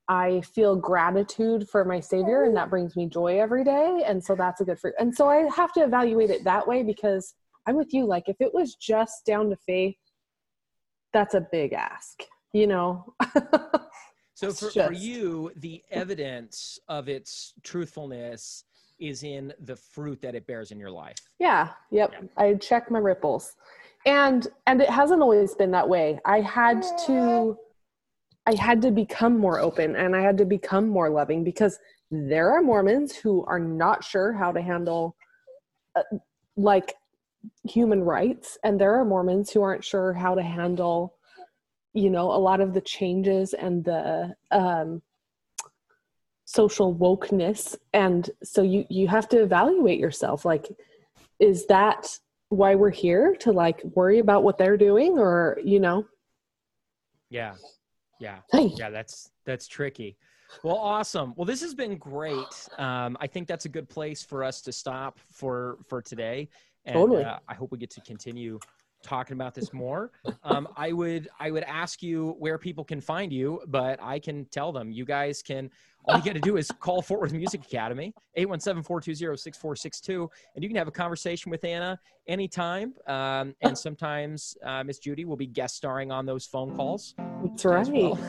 i 0.07 0.41
feel 0.41 0.75
gratitude 0.75 1.67
for 1.69 1.83
my 1.85 1.99
savior 1.99 2.43
and 2.43 2.55
that 2.55 2.69
brings 2.69 2.95
me 2.95 3.07
joy 3.07 3.39
every 3.39 3.63
day 3.63 4.03
and 4.05 4.23
so 4.23 4.35
that's 4.35 4.61
a 4.61 4.65
good 4.65 4.79
fruit 4.79 4.93
and 4.99 5.13
so 5.13 5.29
i 5.29 5.49
have 5.55 5.73
to 5.73 5.81
evaluate 5.81 6.29
it 6.29 6.43
that 6.43 6.67
way 6.67 6.83
because 6.83 7.33
i'm 7.67 7.75
with 7.75 7.93
you 7.93 8.05
like 8.05 8.27
if 8.27 8.37
it 8.39 8.53
was 8.53 8.75
just 8.75 9.25
down 9.25 9.49
to 9.49 9.55
faith 9.65 9.95
that's 11.13 11.33
a 11.33 11.47
big 11.51 11.73
ask 11.73 12.23
you 12.53 12.67
know 12.67 13.13
So 14.35 14.49
It's 14.49 14.59
for, 14.59 14.69
for 14.69 14.91
you, 14.91 15.51
the 15.55 15.81
evidence 15.91 16.77
of 16.89 17.07
its 17.07 17.53
truthfulness 17.63 18.65
is 18.99 19.23
in 19.23 19.53
the 19.61 19.75
fruit 19.75 20.21
that 20.21 20.35
it 20.35 20.45
bears 20.45 20.71
in 20.71 20.79
your 20.79 20.91
life. 20.91 21.17
Yeah, 21.39 21.69
yep. 21.89 22.11
Yeah. 22.13 22.27
I 22.37 22.53
check 22.55 22.91
my 22.91 22.99
ripples. 22.99 23.55
And 24.05 24.47
and 24.67 24.81
it 24.81 24.89
hasn't 24.89 25.21
always 25.21 25.55
been 25.55 25.71
that 25.71 25.87
way. 25.87 26.19
I 26.25 26.41
had 26.41 26.83
to 27.07 27.57
I 28.47 28.55
had 28.55 28.81
to 28.83 28.91
become 28.91 29.39
more 29.39 29.59
open 29.59 29.95
and 29.95 30.15
I 30.15 30.21
had 30.21 30.37
to 30.37 30.45
become 30.45 30.87
more 30.87 31.09
loving 31.09 31.43
because 31.43 31.79
there 32.11 32.51
are 32.51 32.61
Mormons 32.61 33.15
who 33.15 33.43
are 33.45 33.59
not 33.59 34.03
sure 34.03 34.33
how 34.33 34.51
to 34.51 34.61
handle 34.61 35.15
uh, 35.95 36.03
like 36.55 36.93
human 37.63 38.03
rights. 38.03 38.57
And 38.63 38.79
there 38.79 38.95
are 38.95 39.05
Mormons 39.05 39.51
who 39.51 39.61
aren't 39.61 39.83
sure 39.83 40.13
how 40.13 40.35
to 40.35 40.43
handle 40.43 41.15
you 41.93 42.09
know 42.09 42.29
a 42.31 42.37
lot 42.37 42.59
of 42.59 42.73
the 42.73 42.81
changes 42.81 43.53
and 43.53 43.83
the 43.83 44.35
um 44.51 45.01
social 46.43 46.93
wokeness. 46.93 47.75
And 47.93 48.29
so 48.43 48.61
you 48.61 48.85
you 48.89 49.07
have 49.07 49.27
to 49.29 49.41
evaluate 49.41 49.99
yourself. 49.99 50.45
Like 50.45 50.67
is 51.39 51.65
that 51.67 52.19
why 52.49 52.75
we're 52.75 52.91
here 52.91 53.35
to 53.39 53.51
like 53.51 53.81
worry 53.95 54.19
about 54.19 54.43
what 54.43 54.57
they're 54.57 54.77
doing 54.77 55.17
or 55.17 55.59
you 55.63 55.79
know? 55.79 56.05
Yeah. 57.29 57.55
Yeah. 58.19 58.39
Yeah. 58.53 58.89
That's, 58.89 59.31
that's 59.45 59.67
tricky. 59.67 60.17
Well, 60.63 60.77
awesome. 60.77 61.33
Well, 61.35 61.45
this 61.45 61.61
has 61.61 61.73
been 61.73 61.97
great. 61.97 62.69
Um, 62.77 63.17
I 63.19 63.27
think 63.27 63.47
that's 63.47 63.65
a 63.65 63.69
good 63.69 63.89
place 63.89 64.23
for 64.23 64.43
us 64.43 64.61
to 64.61 64.71
stop 64.71 65.19
for 65.31 65.77
for 65.87 66.01
today. 66.01 66.49
And, 66.85 66.93
Totally. 66.93 67.23
Uh, 67.23 67.39
I 67.47 67.53
hope 67.55 67.71
we 67.71 67.77
get 67.77 67.89
to 67.91 68.01
continue 68.01 68.59
talking 69.03 69.33
about 69.33 69.53
this 69.53 69.73
more. 69.73 70.11
Um, 70.43 70.67
I 70.77 70.91
would 70.91 71.29
I 71.39 71.51
would 71.51 71.63
ask 71.63 72.01
you 72.01 72.35
where 72.39 72.57
people 72.57 72.83
can 72.83 73.01
find 73.01 73.33
you, 73.33 73.61
but 73.67 73.99
I 74.01 74.19
can 74.19 74.45
tell 74.45 74.71
them 74.71 74.91
you 74.91 75.05
guys 75.05 75.41
can. 75.41 75.69
All 76.07 76.17
you 76.17 76.23
got 76.23 76.35
to 76.35 76.39
do 76.39 76.57
is 76.57 76.69
call 76.71 77.01
Fort 77.01 77.21
Worth 77.21 77.33
Music 77.33 77.63
Academy, 77.63 78.13
817-420-6462, 78.37 80.27
and 80.55 80.63
you 80.63 80.69
can 80.69 80.77
have 80.77 80.87
a 80.87 80.91
conversation 80.91 81.49
with 81.49 81.63
Anna 81.63 81.99
anytime. 82.27 82.93
Um, 83.07 83.55
and 83.61 83.75
sometimes 83.77 84.55
uh, 84.63 84.83
Miss 84.83 84.99
Judy 84.99 85.25
will 85.25 85.35
be 85.35 85.47
guest 85.47 85.75
starring 85.75 86.11
on 86.11 86.27
those 86.27 86.45
phone 86.45 86.75
calls 86.75 87.15
That's 87.43 87.65
right. 87.65 87.87
well. 87.91 88.19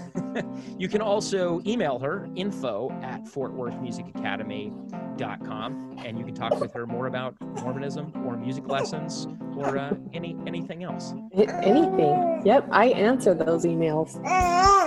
you 0.79 0.89
can 0.89 1.03
also 1.03 1.61
email 1.67 1.99
her 1.99 2.31
info 2.35 2.91
at 3.03 3.25
fortworthmusicacademy.com 3.25 5.97
and 6.05 6.19
you 6.19 6.25
can 6.25 6.35
talk 6.35 6.59
with 6.61 6.73
her 6.73 6.87
more 6.87 7.07
about 7.07 7.35
Mormonism 7.41 8.13
or 8.27 8.37
music 8.37 8.69
lessons 8.69 9.27
or 9.57 9.79
uh, 9.79 9.95
any 10.13 10.37
anything 10.47 10.85
else. 10.85 11.15
Anything. 11.35 12.43
Yep, 12.45 12.69
I 12.71 12.87
answer 12.89 13.35
those 13.35 13.65
emails. 13.65 14.15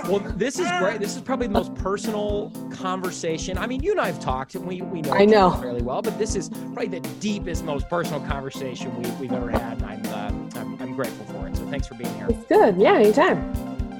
Well, 0.08 0.20
this 0.36 0.58
is 0.58 0.68
great. 0.78 1.00
This 1.00 1.16
is 1.16 1.22
probably 1.22 1.46
the 1.46 1.52
most 1.52 1.74
personal 1.74 2.50
conversation. 2.70 3.58
I 3.58 3.66
mean, 3.66 3.82
you 3.82 3.90
and 3.92 4.00
I 4.00 4.06
have 4.06 4.20
talked 4.20 4.54
and 4.54 4.66
we, 4.66 4.82
we 4.82 5.02
know 5.02 5.12
I 5.12 5.22
each 5.22 5.28
other 5.28 5.30
know. 5.30 5.50
fairly 5.50 5.82
well, 5.82 6.02
but 6.02 6.18
this 6.18 6.34
is 6.34 6.48
probably 6.48 6.88
the 6.88 7.00
deepest, 7.20 7.64
most 7.64 7.88
personal 7.88 8.20
conversation 8.20 8.94
we, 9.00 9.10
we've 9.12 9.32
ever 9.32 9.50
had. 9.50 9.82
And 9.82 9.86
I'm, 9.86 10.06
uh, 10.06 10.60
I'm, 10.60 10.82
I'm 10.82 10.94
grateful 10.94 11.26
for 11.26 11.46
it. 11.48 11.56
So 11.56 11.66
thanks 11.66 11.86
for 11.86 11.94
being 11.94 12.14
here. 12.14 12.28
It's 12.30 12.44
good. 12.46 12.76
Yeah, 12.78 12.94
anytime. 12.94 13.52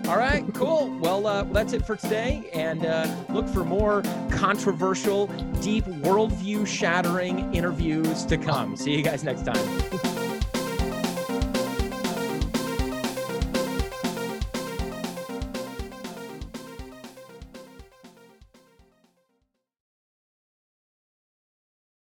All 0.08 0.16
right, 0.16 0.44
cool. 0.54 0.96
Well, 1.00 1.26
uh, 1.26 1.44
that's 1.44 1.72
it 1.72 1.84
for 1.86 1.94
today. 1.94 2.50
And 2.52 2.84
uh, 2.84 3.06
look 3.28 3.46
for 3.46 3.64
more 3.64 4.02
controversial, 4.30 5.26
deep, 5.60 5.84
worldview 5.84 6.66
shattering 6.66 7.54
interviews 7.54 8.24
to 8.24 8.36
come. 8.36 8.76
See 8.76 8.92
you 8.92 9.02
guys 9.02 9.22
next 9.22 9.44
time. 9.44 10.16